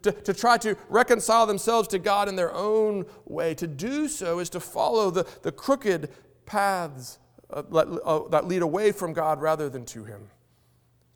to, 0.00 0.12
to 0.12 0.32
try 0.32 0.56
to 0.58 0.76
reconcile 0.88 1.44
themselves 1.44 1.88
to 1.88 1.98
God 1.98 2.30
in 2.30 2.36
their 2.36 2.54
own 2.54 3.04
way. 3.26 3.54
To 3.54 3.66
do 3.66 4.08
so 4.08 4.38
is 4.38 4.48
to 4.50 4.60
follow 4.60 5.10
the, 5.10 5.26
the 5.42 5.52
crooked 5.52 6.08
paths 6.46 7.18
uh, 7.50 7.60
uh, 7.60 8.28
that 8.28 8.46
lead 8.46 8.62
away 8.62 8.92
from 8.92 9.12
God 9.12 9.40
rather 9.40 9.68
than 9.68 9.84
to 9.86 10.04
Him. 10.04 10.28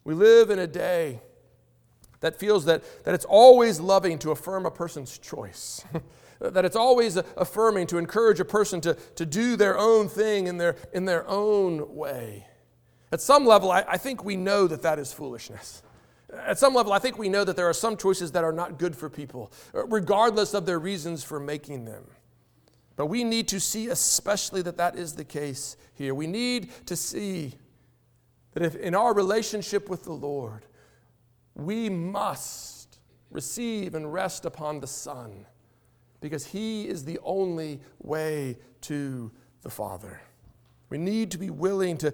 We 0.05 0.15
live 0.15 0.51
in 0.51 0.59
a 0.59 0.67
day 0.67 1.21
that 2.21 2.39
feels 2.39 2.65
that, 2.67 2.83
that 3.05 3.15
it's 3.15 3.25
always 3.25 3.81
loving 3.81 4.19
to 4.21 4.31
affirm 4.31 4.67
a 4.67 4.71
person's 4.71 5.19
choice. 5.19 5.85
that 6.41 6.65
it's 6.65 6.77
always 6.77 7.17
affirming 7.17 7.87
to 7.89 7.99
encourage 7.99 8.41
a 8.41 8.45
person 8.45 8.81
to, 8.81 8.95
to 9.17 9.27
do 9.27 9.57
their 9.57 9.79
own 9.79 10.09
thing 10.09 10.47
in 10.47 10.57
their, 10.57 10.77
in 10.93 11.05
their 11.05 11.27
own 11.29 11.95
way. 11.95 12.47
At 13.13 13.21
some 13.21 13.45
level, 13.45 13.71
I, 13.71 13.85
I 13.87 13.97
think 13.97 14.25
we 14.25 14.37
know 14.37 14.67
that 14.67 14.83
that 14.83 14.99
is 14.99 15.13
foolishness. 15.13 15.83
At 16.33 16.59
some 16.59 16.75
level, 16.75 16.93
I 16.93 16.99
think 16.99 17.19
we 17.19 17.29
know 17.29 17.45
that 17.45 17.57
there 17.57 17.69
are 17.69 17.75
some 17.75 17.97
choices 17.97 18.33
that 18.33 18.45
are 18.45 18.53
not 18.53 18.79
good 18.79 18.95
for 18.95 19.11
people, 19.11 19.53
regardless 19.73 20.55
of 20.55 20.65
their 20.65 20.79
reasons 20.79 21.25
for 21.25 21.41
making 21.41 21.85
them. 21.85 22.05
But 23.01 23.07
we 23.07 23.25
need 23.25 23.49
to 23.49 23.61
see, 23.61 23.89
especially, 23.89 24.61
that 24.61 24.77
that 24.77 24.95
is 24.95 25.15
the 25.15 25.25
case 25.25 25.79
here. 25.95 26.15
We 26.15 26.27
need 26.27 26.69
to 26.85 26.95
see 26.97 27.55
that 28.53 28.63
if 28.63 28.77
in 28.77 28.95
our 28.95 29.15
relationship 29.15 29.89
with 29.89 30.05
the 30.05 30.13
Lord, 30.13 30.67
we 31.55 31.89
must 31.89 32.99
receive 33.31 33.95
and 33.95 34.13
rest 34.13 34.45
upon 34.45 34.81
the 34.81 34.87
Son 34.87 35.47
because 36.21 36.45
He 36.45 36.87
is 36.89 37.07
the 37.07 37.19
only 37.25 37.81
way 38.01 38.59
to 38.83 39.31
the 39.63 39.71
Father. 39.71 40.21
We 40.91 40.99
need 40.99 41.31
to 41.31 41.39
be 41.39 41.49
willing 41.49 41.97
to, 41.97 42.13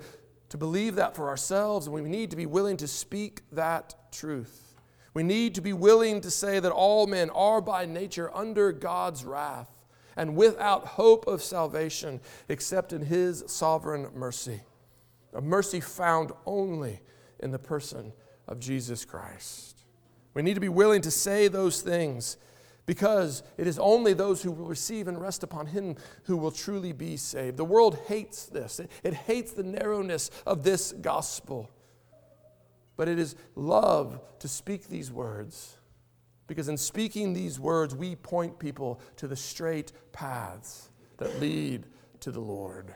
to 0.51 0.57
believe 0.57 0.95
that 0.95 1.17
for 1.17 1.29
ourselves, 1.29 1.89
and 1.89 1.95
we 1.95 2.03
need 2.03 2.31
to 2.31 2.37
be 2.37 2.47
willing 2.47 2.77
to 2.77 2.87
speak 2.87 3.43
that 3.51 4.13
truth. 4.13 4.77
We 5.15 5.25
need 5.25 5.57
to 5.57 5.61
be 5.61 5.73
willing 5.73 6.21
to 6.21 6.31
say 6.31 6.61
that 6.61 6.71
all 6.71 7.09
men 7.09 7.29
are 7.31 7.61
by 7.61 7.87
nature 7.87 8.31
under 8.33 8.71
God's 8.71 9.25
wrath 9.25 9.76
and 10.17 10.37
without 10.37 10.87
hope 10.87 11.27
of 11.27 11.43
salvation 11.43 12.21
except 12.49 12.93
in 12.93 13.03
His 13.03 13.45
sovereign 13.47 14.09
mercy. 14.15 14.61
A 15.35 15.41
mercy 15.41 15.81
found 15.81 16.33
only 16.47 17.01
in 17.41 17.51
the 17.51 17.59
person 17.59 18.13
of 18.49 18.59
Jesus 18.59 19.05
Christ. 19.05 19.85
We 20.35 20.43
need 20.43 20.55
to 20.55 20.61
be 20.61 20.69
willing 20.69 21.03
to 21.03 21.11
say 21.11 21.49
those 21.49 21.83
things 21.83 22.37
because 22.87 23.43
it 23.59 23.67
is 23.67 23.79
only 23.79 24.13
those 24.13 24.43
who 24.43 24.53
will 24.53 24.67
receive 24.67 25.09
and 25.09 25.21
rest 25.21 25.43
upon 25.43 25.67
Him 25.67 25.97
who 26.25 26.37
will 26.37 26.53
truly 26.53 26.93
be 26.93 27.17
saved. 27.17 27.57
The 27.57 27.65
world 27.65 27.99
hates 28.07 28.47
this, 28.47 28.81
it, 29.03 29.15
hates 29.15 29.53
the 29.53 29.65
narrowness 29.65 30.31
of 30.47 30.63
this 30.63 30.93
gospel. 30.93 31.69
But 32.97 33.09
it 33.09 33.19
is 33.19 33.35
love 33.57 34.21
to 34.39 34.49
speak 34.49 34.89
these 34.89 35.13
words, 35.13 35.77
because 36.47 36.69
in 36.69 36.77
speaking 36.77 37.33
these 37.33 37.59
words, 37.59 37.95
we 37.95 38.17
point 38.17 38.59
people 38.59 39.01
to 39.17 39.27
the 39.27 39.37
straight 39.37 39.93
paths 40.13 40.91
that 41.17 41.41
lead 41.41 41.87
to 42.21 42.31
the 42.31 42.41
Lord. 42.41 42.93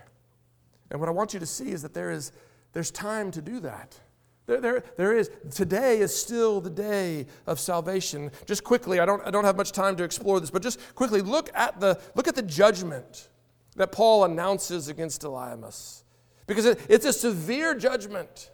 And 0.90 1.00
what 1.00 1.08
I 1.08 1.12
want 1.12 1.34
you 1.34 1.40
to 1.40 1.46
see 1.46 1.70
is 1.70 1.82
that 1.82 1.94
there 1.94 2.10
is 2.10 2.32
there's 2.72 2.90
time 2.90 3.30
to 3.32 3.42
do 3.42 3.60
that. 3.60 3.98
There, 4.46 4.60
there, 4.60 4.84
there 4.96 5.16
is, 5.16 5.30
today 5.54 6.00
is 6.00 6.14
still 6.14 6.60
the 6.60 6.70
day 6.70 7.26
of 7.46 7.60
salvation. 7.60 8.30
Just 8.46 8.64
quickly, 8.64 8.98
I 8.98 9.06
don't, 9.06 9.24
I 9.26 9.30
don't 9.30 9.44
have 9.44 9.56
much 9.56 9.72
time 9.72 9.96
to 9.96 10.04
explore 10.04 10.40
this, 10.40 10.50
but 10.50 10.62
just 10.62 10.80
quickly 10.94 11.20
look 11.20 11.50
at 11.54 11.78
the, 11.80 12.00
look 12.14 12.26
at 12.26 12.34
the 12.34 12.42
judgment 12.42 13.28
that 13.76 13.92
Paul 13.92 14.24
announces 14.24 14.88
against 14.88 15.22
Elymas. 15.22 16.02
Because 16.46 16.64
it, 16.64 16.80
it's 16.88 17.04
a 17.04 17.12
severe 17.12 17.74
judgment, 17.74 18.50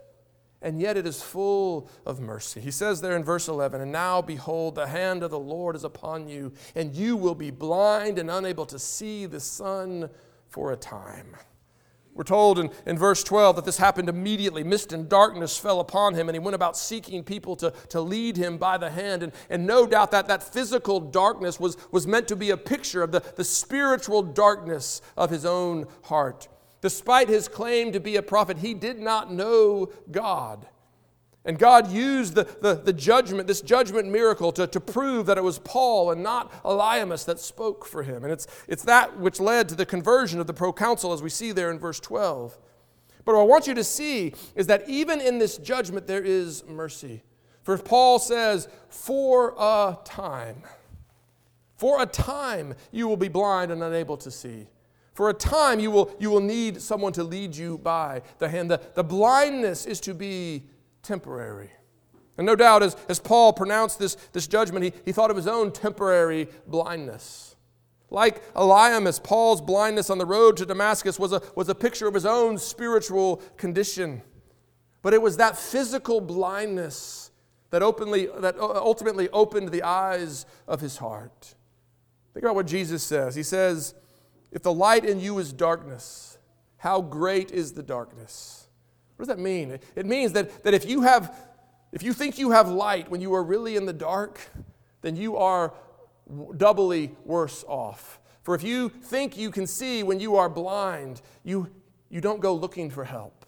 and 0.63 0.81
yet 0.81 0.97
it 0.97 1.07
is 1.07 1.23
full 1.23 1.89
of 2.05 2.21
mercy. 2.21 2.61
He 2.61 2.71
says 2.71 3.01
there 3.01 3.17
in 3.17 3.25
verse 3.25 3.49
11, 3.49 3.81
And 3.81 3.93
now 3.93 4.23
behold, 4.23 4.75
the 4.75 4.87
hand 4.87 5.23
of 5.23 5.31
the 5.31 5.39
Lord 5.39 5.77
is 5.77 5.85
upon 5.85 6.29
you, 6.29 6.53
and 6.75 6.95
you 6.95 7.17
will 7.17 7.35
be 7.35 7.51
blind 7.51 8.19
and 8.19 8.31
unable 8.31 8.67
to 8.67 8.79
see 8.79 9.27
the 9.27 9.41
sun 9.41 10.09
for 10.49 10.73
a 10.73 10.77
time. 10.77 11.37
We're 12.17 12.25
told 12.25 12.59
in, 12.59 12.71
in 12.87 12.97
verse 12.97 13.23
12 13.23 13.57
that 13.57 13.65
this 13.67 13.77
happened 13.77 14.09
immediately. 14.09 14.65
Mist 14.65 14.95
and 14.95 15.07
darkness 15.07 15.59
fell 15.59 15.81
upon 15.81 16.15
him, 16.15 16.31
and 16.31 16.35
he 16.35 16.39
went 16.39 16.55
about 16.55 16.77
seeking 16.77 17.23
people 17.23 17.57
to, 17.57 17.75
to 17.91 18.01
lead 18.01 18.39
him 18.39 18.57
by 18.57 18.79
the 18.79 18.91
hand. 18.91 19.23
And, 19.23 19.33
and 19.51 19.67
no 19.67 19.87
doubt 19.87 20.13
that 20.13 20.27
that 20.29 20.43
physical 20.43 20.99
darkness 20.99 21.61
was, 21.61 21.77
was 21.93 22.07
meant 22.07 22.27
to 22.29 22.37
be 22.37 22.51
a 22.51 22.57
picture 22.57 23.03
of 23.03 23.13
the, 23.13 23.21
the 23.37 23.45
spiritual 23.45 24.23
darkness 24.23 25.03
of 25.19 25.29
his 25.29 25.45
own 25.45 25.87
heart. 26.05 26.49
Despite 26.81 27.29
his 27.29 27.49
claim 27.49 27.93
to 27.93 28.01
be 28.01 28.17
a 28.17 28.23
prophet, 28.23 28.59
he 28.59 28.75
did 28.75 28.99
not 28.99 29.33
know 29.33 29.91
God. 30.11 30.67
And 31.47 31.59
God 31.59 31.93
used 31.93 32.35
the, 32.35 32.45
the, 32.61 32.75
the, 32.75 32.93
judgment, 32.93 33.47
this 33.47 33.61
judgment 33.61 34.09
miracle, 34.09 34.51
to, 34.53 34.67
to 34.67 34.81
prove 34.81 35.27
that 35.27 35.39
it 35.39 35.45
was 35.45 35.61
Paul 35.61 36.11
and 36.11 36.23
not 36.23 36.53
Elymas 36.65 37.25
that 37.27 37.39
spoke 37.39 37.87
for 37.87 38.03
him. 38.03 38.25
And 38.25 38.33
it's, 38.33 38.49
it's 38.67 38.83
that 38.83 39.17
which 39.19 39.39
led 39.39 39.69
to 39.69 39.77
the 39.77 39.87
conversion 39.87 40.41
of 40.41 40.49
the 40.49 40.53
proconsul, 40.53 41.13
as 41.13 41.23
we 41.23 41.31
see 41.31 41.53
there 41.53 41.71
in 41.71 41.79
verse 41.79 42.01
12. 42.01 42.59
But 43.25 43.37
what 43.37 43.43
I 43.43 43.45
want 43.45 43.69
you 43.69 43.75
to 43.75 43.85
see 43.85 44.35
is 44.57 44.67
that 44.67 44.89
even 44.89 45.21
in 45.21 45.39
this 45.39 45.57
judgment, 45.57 46.09
there 46.09 46.23
is 46.23 46.65
mercy. 46.67 47.23
For 47.63 47.79
Paul 47.79 48.19
says, 48.19 48.69
For 48.89 49.55
a 49.57 49.99
time, 50.05 50.63
for 51.77 52.03
a 52.03 52.07
time 52.07 52.75
you 52.91 53.07
will 53.07 53.17
be 53.17 53.29
blind 53.29 53.71
and 53.71 53.83
unable 53.85 54.17
to 54.19 54.31
see. 54.33 54.67
For 55.17 55.31
a 55.31 55.35
time 55.35 55.81
you 55.81 55.91
will, 55.91 56.15
you 56.21 56.29
will 56.29 56.43
need 56.43 56.83
someone 56.83 57.15
to 57.15 57.25
lead 57.25 57.57
you 57.57 57.79
by 57.79 58.21
the 58.39 58.51
hand. 58.51 58.71
The, 58.71 58.83
the 58.95 59.03
blindness 59.03 59.87
is 59.87 59.99
to 60.01 60.13
be 60.13 60.65
temporary. 61.03 61.71
And 62.37 62.47
no 62.47 62.55
doubt, 62.55 62.83
as, 62.83 62.99
as 63.09 63.19
Paul 63.19 63.55
pronounced 63.55 63.99
this, 63.99 64.17
this 64.35 64.47
judgment, 64.47 64.85
he, 64.85 64.93
he 65.07 65.13
thought 65.13 65.31
of 65.31 65.37
his 65.39 65.47
own 65.47 65.73
temporary 65.73 66.49
blindness. 66.67 67.57
Like 68.11 68.53
Elymas, 68.53 69.25
Paul's 69.25 69.63
blindness 69.63 70.11
on 70.11 70.19
the 70.19 70.27
road 70.27 70.59
to 70.59 70.67
Damascus 70.67 71.19
was 71.19 71.33
a, 71.33 71.41
was 71.55 71.71
a 71.71 71.75
picture 71.75 72.07
of 72.07 72.13
his 72.13 72.27
own 72.27 72.59
spiritual 72.59 73.37
condition. 73.57 74.21
But 75.01 75.15
it 75.15 75.23
was 75.23 75.39
that 75.39 75.57
physical 75.57 76.21
blindness 76.21 77.31
that, 77.71 77.83
openly, 77.83 78.29
that 78.41 78.59
ultimately 78.59 79.31
opened 79.31 79.71
the 79.71 79.83
eyes 79.83 80.45
of 80.69 80.83
his 80.83 80.99
heart. 80.99 81.55
Think 82.35 82.45
about 82.45 82.55
what 82.55 82.67
Jesus 82.67 83.03
says. 83.03 83.35
He 83.35 83.43
says, 83.43 83.95
If 84.53 84.63
the 84.63 84.73
light 84.73 85.05
in 85.05 85.21
you 85.21 85.39
is 85.39 85.53
darkness, 85.53 86.39
how 86.79 87.01
great 87.01 87.51
is 87.51 87.73
the 87.73 87.83
darkness? 87.83 88.69
What 89.17 89.27
does 89.27 89.35
that 89.35 89.43
mean? 89.43 89.79
It 89.95 90.07
means 90.07 90.33
that, 90.33 90.65
that 90.65 90.75
if 90.75 90.89
you 90.89 91.03
have 91.03 91.35
if 91.93 92.03
you 92.03 92.13
think 92.13 92.39
you 92.39 92.51
have 92.51 92.69
light 92.69 93.11
when 93.11 93.23
you 93.23 93.33
are 93.35 93.43
really 93.43 93.77
in 93.77 93.87
the 93.87 93.93
dark, 93.93 94.39
then 95.01 95.17
you 95.17 95.37
are 95.37 95.73
doubly 96.57 97.17
worse 97.25 97.65
off. 97.67 98.21
For 98.43 98.55
if 98.55 98.63
you 98.63 98.89
think 98.89 99.37
you 99.37 99.51
can 99.51 99.67
see 99.67 100.03
when 100.03 100.21
you 100.21 100.37
are 100.37 100.49
blind, 100.49 101.23
you, 101.43 101.71
you 102.11 102.21
don't 102.21 102.41
go 102.41 102.55
looking 102.55 102.91
for 102.91 103.05
help. 103.05 103.47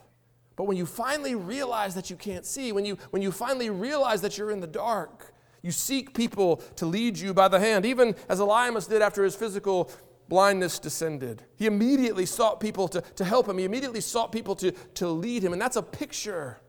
But 0.57 0.65
when 0.65 0.77
you 0.77 0.87
finally 0.87 1.35
realize 1.35 1.95
that 1.95 2.11
you 2.11 2.17
can't 2.17 2.47
see, 2.47 2.73
when 2.73 2.85
you, 2.85 2.97
when 3.11 3.23
you 3.23 3.31
finally 3.31 3.71
realize 3.71 4.23
that 4.23 4.39
you're 4.39 4.51
in 4.51 4.61
the 4.61 4.67
dark, 4.67 5.35
you 5.63 5.71
seek 5.71 6.15
people 6.15 6.57
to 6.77 6.87
lead 6.87 7.19
you 7.19 7.35
by 7.35 7.49
the 7.49 7.61
hand, 7.61 7.85
even 7.85 8.15
as 8.29 8.41
Elymas 8.41 8.89
did 8.89 9.03
after 9.03 9.25
his 9.25 9.37
physical 9.37 9.91
blindness 10.29 10.79
descended. 10.79 11.43
He 11.57 11.66
immediately 11.66 12.26
sought 12.26 12.61
people 12.61 12.89
to, 12.89 13.01
to 13.01 13.24
help 13.24 13.49
him, 13.49 13.59
he 13.59 13.64
immediately 13.64 14.01
sought 14.01 14.33
people 14.33 14.55
to, 14.57 14.72
to 14.72 15.09
lead 15.09 15.43
him. 15.43 15.53
And 15.53 15.61
that's 15.61 15.76
a 15.76 15.83
picture 15.83 16.61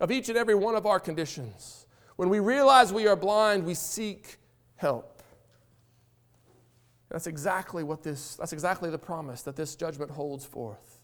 of 0.00 0.10
each 0.10 0.28
and 0.28 0.38
every 0.38 0.54
one 0.54 0.74
of 0.74 0.86
our 0.86 1.00
conditions. 1.00 1.86
When 2.16 2.28
we 2.28 2.38
realize 2.38 2.92
we 2.92 3.06
are 3.06 3.16
blind, 3.16 3.64
we 3.64 3.74
seek 3.74 4.38
help. 4.76 5.22
That's 7.10 7.26
exactly 7.26 7.84
what 7.84 8.02
this, 8.02 8.36
that's 8.36 8.52
exactly 8.52 8.90
the 8.90 8.98
promise 8.98 9.42
that 9.42 9.56
this 9.56 9.76
judgment 9.76 10.10
holds 10.10 10.44
forth. 10.44 11.00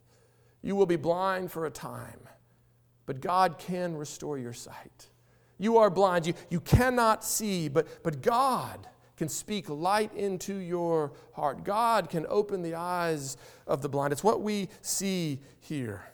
You 0.63 0.77
will 0.77 0.87
be 0.87 0.97
blind 0.97 1.51
for 1.51 1.67
a 1.67 1.71
time, 1.71 2.21
but 3.07 3.21
God 3.21 3.59
can 3.59 3.97
restore 3.97 4.39
your 4.39 4.53
sight. 4.53 5.07
You 5.59 5.79
are 5.79 5.91
blind, 5.91 6.27
you, 6.27 6.35
you 6.49 6.61
cannot 6.61 7.25
see, 7.25 7.69
but, 7.69 8.03
but 8.03 8.23
God 8.23 8.87
can 9.21 9.29
speak 9.29 9.69
light 9.69 10.15
into 10.15 10.55
your 10.55 11.13
heart. 11.35 11.63
God 11.63 12.09
can 12.09 12.25
open 12.31 12.63
the 12.63 12.75
eyes 12.75 13.37
of 13.67 13.83
the 13.83 13.89
blind. 13.91 14.15
It's 14.15 14.25
what 14.25 14.41
we 14.41 14.71
see 14.81 15.41
here. 15.59 16.05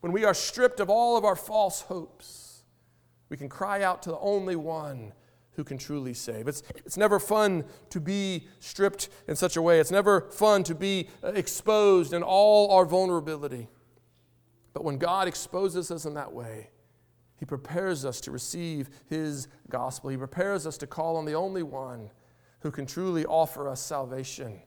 When 0.00 0.12
we 0.12 0.24
are 0.24 0.32
stripped 0.32 0.80
of 0.80 0.88
all 0.88 1.18
of 1.18 1.26
our 1.26 1.36
false 1.36 1.82
hopes, 1.82 2.62
we 3.28 3.36
can 3.36 3.50
cry 3.50 3.82
out 3.82 4.02
to 4.04 4.12
the 4.12 4.18
only 4.20 4.56
one 4.56 5.12
who 5.56 5.62
can 5.62 5.76
truly 5.76 6.14
save. 6.14 6.48
It's, 6.48 6.62
it's 6.74 6.96
never 6.96 7.20
fun 7.20 7.66
to 7.90 8.00
be 8.00 8.46
stripped 8.60 9.10
in 9.26 9.36
such 9.36 9.58
a 9.58 9.60
way. 9.60 9.78
It's 9.78 9.90
never 9.90 10.22
fun 10.30 10.64
to 10.64 10.74
be 10.74 11.10
uh, 11.22 11.32
exposed 11.34 12.14
in 12.14 12.22
all 12.22 12.70
our 12.70 12.86
vulnerability. 12.86 13.68
But 14.72 14.84
when 14.84 14.96
God 14.96 15.28
exposes 15.28 15.90
us 15.90 16.06
in 16.06 16.14
that 16.14 16.32
way, 16.32 16.70
He 17.36 17.44
prepares 17.44 18.06
us 18.06 18.22
to 18.22 18.30
receive 18.30 18.88
His 19.04 19.48
gospel. 19.68 20.08
He 20.08 20.16
prepares 20.16 20.66
us 20.66 20.78
to 20.78 20.86
call 20.86 21.18
on 21.18 21.26
the 21.26 21.34
only 21.34 21.62
one 21.62 22.08
who 22.60 22.70
can 22.70 22.86
truly 22.86 23.24
offer 23.26 23.68
us 23.68 23.80
salvation 23.80 24.60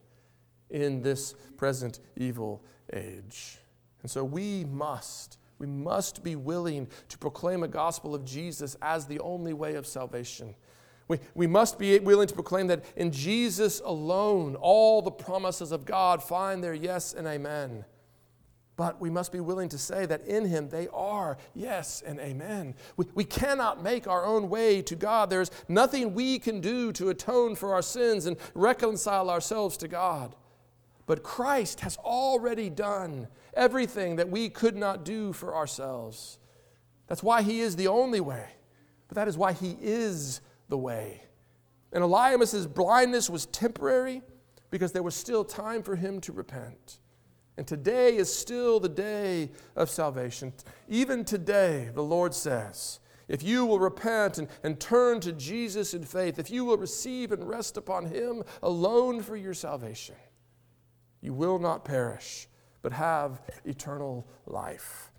in 0.69 1.01
this 1.01 1.33
present 1.57 1.99
evil 2.15 2.63
age. 2.93 3.57
And 4.01 4.09
so 4.09 4.23
we 4.23 4.65
must, 4.65 5.37
we 5.59 5.67
must 5.67 6.23
be 6.23 6.35
willing 6.35 6.87
to 7.09 7.17
proclaim 7.17 7.63
a 7.63 7.67
gospel 7.67 8.15
of 8.15 8.25
Jesus 8.25 8.75
as 8.81 9.05
the 9.05 9.19
only 9.19 9.53
way 9.53 9.75
of 9.75 9.85
salvation. 9.85 10.55
We, 11.07 11.19
we 11.35 11.47
must 11.47 11.77
be 11.77 11.99
willing 11.99 12.27
to 12.27 12.33
proclaim 12.33 12.67
that 12.67 12.85
in 12.95 13.11
Jesus 13.11 13.81
alone, 13.83 14.55
all 14.55 15.01
the 15.01 15.11
promises 15.11 15.71
of 15.71 15.85
God 15.85 16.23
find 16.23 16.63
their 16.63 16.73
yes 16.73 17.13
and 17.13 17.27
amen. 17.27 17.83
But 18.81 18.99
we 18.99 19.11
must 19.11 19.31
be 19.31 19.39
willing 19.39 19.69
to 19.69 19.77
say 19.77 20.07
that 20.07 20.25
in 20.25 20.43
Him 20.43 20.69
they 20.69 20.87
are 20.87 21.37
yes 21.53 22.01
and 22.03 22.19
amen. 22.19 22.73
We, 22.97 23.05
we 23.13 23.23
cannot 23.23 23.83
make 23.83 24.07
our 24.07 24.25
own 24.25 24.49
way 24.49 24.81
to 24.81 24.95
God. 24.95 25.29
There's 25.29 25.51
nothing 25.67 26.15
we 26.15 26.39
can 26.39 26.61
do 26.61 26.91
to 26.93 27.09
atone 27.09 27.55
for 27.55 27.75
our 27.75 27.83
sins 27.83 28.25
and 28.25 28.37
reconcile 28.55 29.29
ourselves 29.29 29.77
to 29.77 29.87
God. 29.87 30.35
But 31.05 31.21
Christ 31.21 31.81
has 31.81 31.95
already 31.97 32.71
done 32.71 33.27
everything 33.53 34.15
that 34.15 34.31
we 34.31 34.49
could 34.49 34.75
not 34.75 35.05
do 35.05 35.31
for 35.31 35.53
ourselves. 35.53 36.39
That's 37.05 37.21
why 37.21 37.43
He 37.43 37.59
is 37.59 37.75
the 37.75 37.87
only 37.87 38.19
way, 38.19 38.47
but 39.07 39.13
that 39.13 39.27
is 39.27 39.37
why 39.37 39.53
He 39.53 39.77
is 39.79 40.41
the 40.69 40.77
way. 40.79 41.21
And 41.93 42.03
Elymas's 42.03 42.65
blindness 42.65 43.29
was 43.29 43.45
temporary 43.45 44.23
because 44.71 44.91
there 44.91 45.03
was 45.03 45.13
still 45.13 45.45
time 45.45 45.83
for 45.83 45.95
him 45.95 46.19
to 46.21 46.31
repent. 46.31 46.97
And 47.61 47.67
today 47.67 48.15
is 48.15 48.35
still 48.35 48.79
the 48.79 48.89
day 48.89 49.51
of 49.75 49.87
salvation. 49.87 50.51
Even 50.89 51.23
today, 51.23 51.91
the 51.93 52.01
Lord 52.01 52.33
says, 52.33 52.99
if 53.27 53.43
you 53.43 53.67
will 53.67 53.79
repent 53.79 54.39
and, 54.39 54.47
and 54.63 54.79
turn 54.79 55.19
to 55.19 55.31
Jesus 55.31 55.93
in 55.93 56.03
faith, 56.03 56.39
if 56.39 56.49
you 56.49 56.65
will 56.65 56.77
receive 56.77 57.31
and 57.31 57.47
rest 57.47 57.77
upon 57.77 58.07
Him 58.07 58.41
alone 58.63 59.21
for 59.21 59.35
your 59.35 59.53
salvation, 59.53 60.15
you 61.21 61.35
will 61.35 61.59
not 61.59 61.85
perish, 61.85 62.47
but 62.81 62.93
have 62.93 63.39
eternal 63.63 64.27
life. 64.47 65.11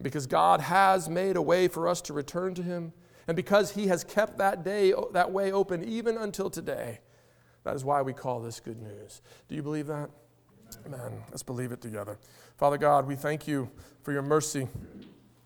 Because 0.00 0.28
God 0.28 0.60
has 0.60 1.08
made 1.08 1.34
a 1.34 1.42
way 1.42 1.66
for 1.66 1.88
us 1.88 2.00
to 2.02 2.12
return 2.12 2.54
to 2.54 2.62
Him, 2.62 2.92
and 3.26 3.34
because 3.34 3.72
He 3.72 3.88
has 3.88 4.04
kept 4.04 4.38
that 4.38 4.62
day, 4.62 4.94
that 5.12 5.32
way 5.32 5.50
open 5.50 5.82
even 5.82 6.16
until 6.16 6.50
today, 6.50 7.00
that 7.64 7.74
is 7.74 7.84
why 7.84 8.00
we 8.00 8.12
call 8.12 8.38
this 8.38 8.60
good 8.60 8.80
news. 8.80 9.22
Do 9.48 9.56
you 9.56 9.62
believe 9.64 9.88
that? 9.88 10.10
Amen. 10.86 11.22
Let's 11.30 11.42
believe 11.42 11.72
it 11.72 11.80
together. 11.80 12.18
Father 12.56 12.78
God, 12.78 13.06
we 13.06 13.16
thank 13.16 13.46
you 13.46 13.70
for 14.02 14.12
your 14.12 14.22
mercy 14.22 14.68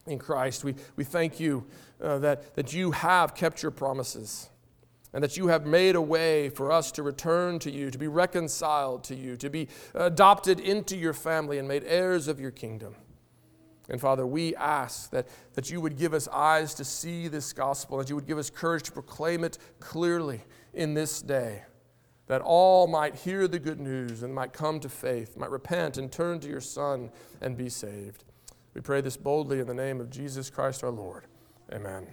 in 0.06 0.18
Christ. 0.18 0.64
We, 0.64 0.74
we 0.96 1.04
thank 1.04 1.40
you 1.40 1.64
uh, 2.02 2.18
that, 2.18 2.54
that 2.56 2.72
you 2.72 2.90
have 2.90 3.34
kept 3.34 3.62
your 3.62 3.70
promises 3.70 4.48
and 5.12 5.22
that 5.22 5.36
you 5.36 5.46
have 5.46 5.64
made 5.64 5.94
a 5.94 6.02
way 6.02 6.48
for 6.48 6.72
us 6.72 6.90
to 6.92 7.02
return 7.02 7.58
to 7.60 7.70
you, 7.70 7.90
to 7.90 7.98
be 7.98 8.08
reconciled 8.08 9.04
to 9.04 9.14
you, 9.14 9.36
to 9.36 9.48
be 9.48 9.68
adopted 9.94 10.58
into 10.58 10.96
your 10.96 11.12
family 11.12 11.58
and 11.58 11.68
made 11.68 11.84
heirs 11.86 12.26
of 12.26 12.40
your 12.40 12.50
kingdom. 12.50 12.96
And 13.88 14.00
Father, 14.00 14.26
we 14.26 14.56
ask 14.56 15.10
that, 15.10 15.28
that 15.54 15.70
you 15.70 15.80
would 15.80 15.96
give 15.96 16.14
us 16.14 16.26
eyes 16.28 16.74
to 16.74 16.84
see 16.84 17.28
this 17.28 17.52
gospel, 17.52 17.98
that 17.98 18.08
you 18.08 18.16
would 18.16 18.26
give 18.26 18.38
us 18.38 18.50
courage 18.50 18.82
to 18.84 18.92
proclaim 18.92 19.44
it 19.44 19.58
clearly 19.78 20.40
in 20.72 20.94
this 20.94 21.22
day 21.22 21.62
that 22.26 22.40
all 22.40 22.86
might 22.86 23.14
hear 23.14 23.46
the 23.46 23.58
good 23.58 23.80
news 23.80 24.22
and 24.22 24.34
might 24.34 24.52
come 24.52 24.80
to 24.80 24.88
faith, 24.88 25.36
might 25.36 25.50
repent 25.50 25.98
and 25.98 26.10
turn 26.10 26.40
to 26.40 26.48
your 26.48 26.60
Son 26.60 27.10
and 27.40 27.56
be 27.56 27.68
saved. 27.68 28.24
We 28.72 28.80
pray 28.80 29.00
this 29.00 29.16
boldly 29.16 29.60
in 29.60 29.66
the 29.66 29.74
name 29.74 30.00
of 30.00 30.10
Jesus 30.10 30.50
Christ 30.50 30.82
our 30.82 30.90
Lord. 30.90 31.24
Amen. 31.72 32.06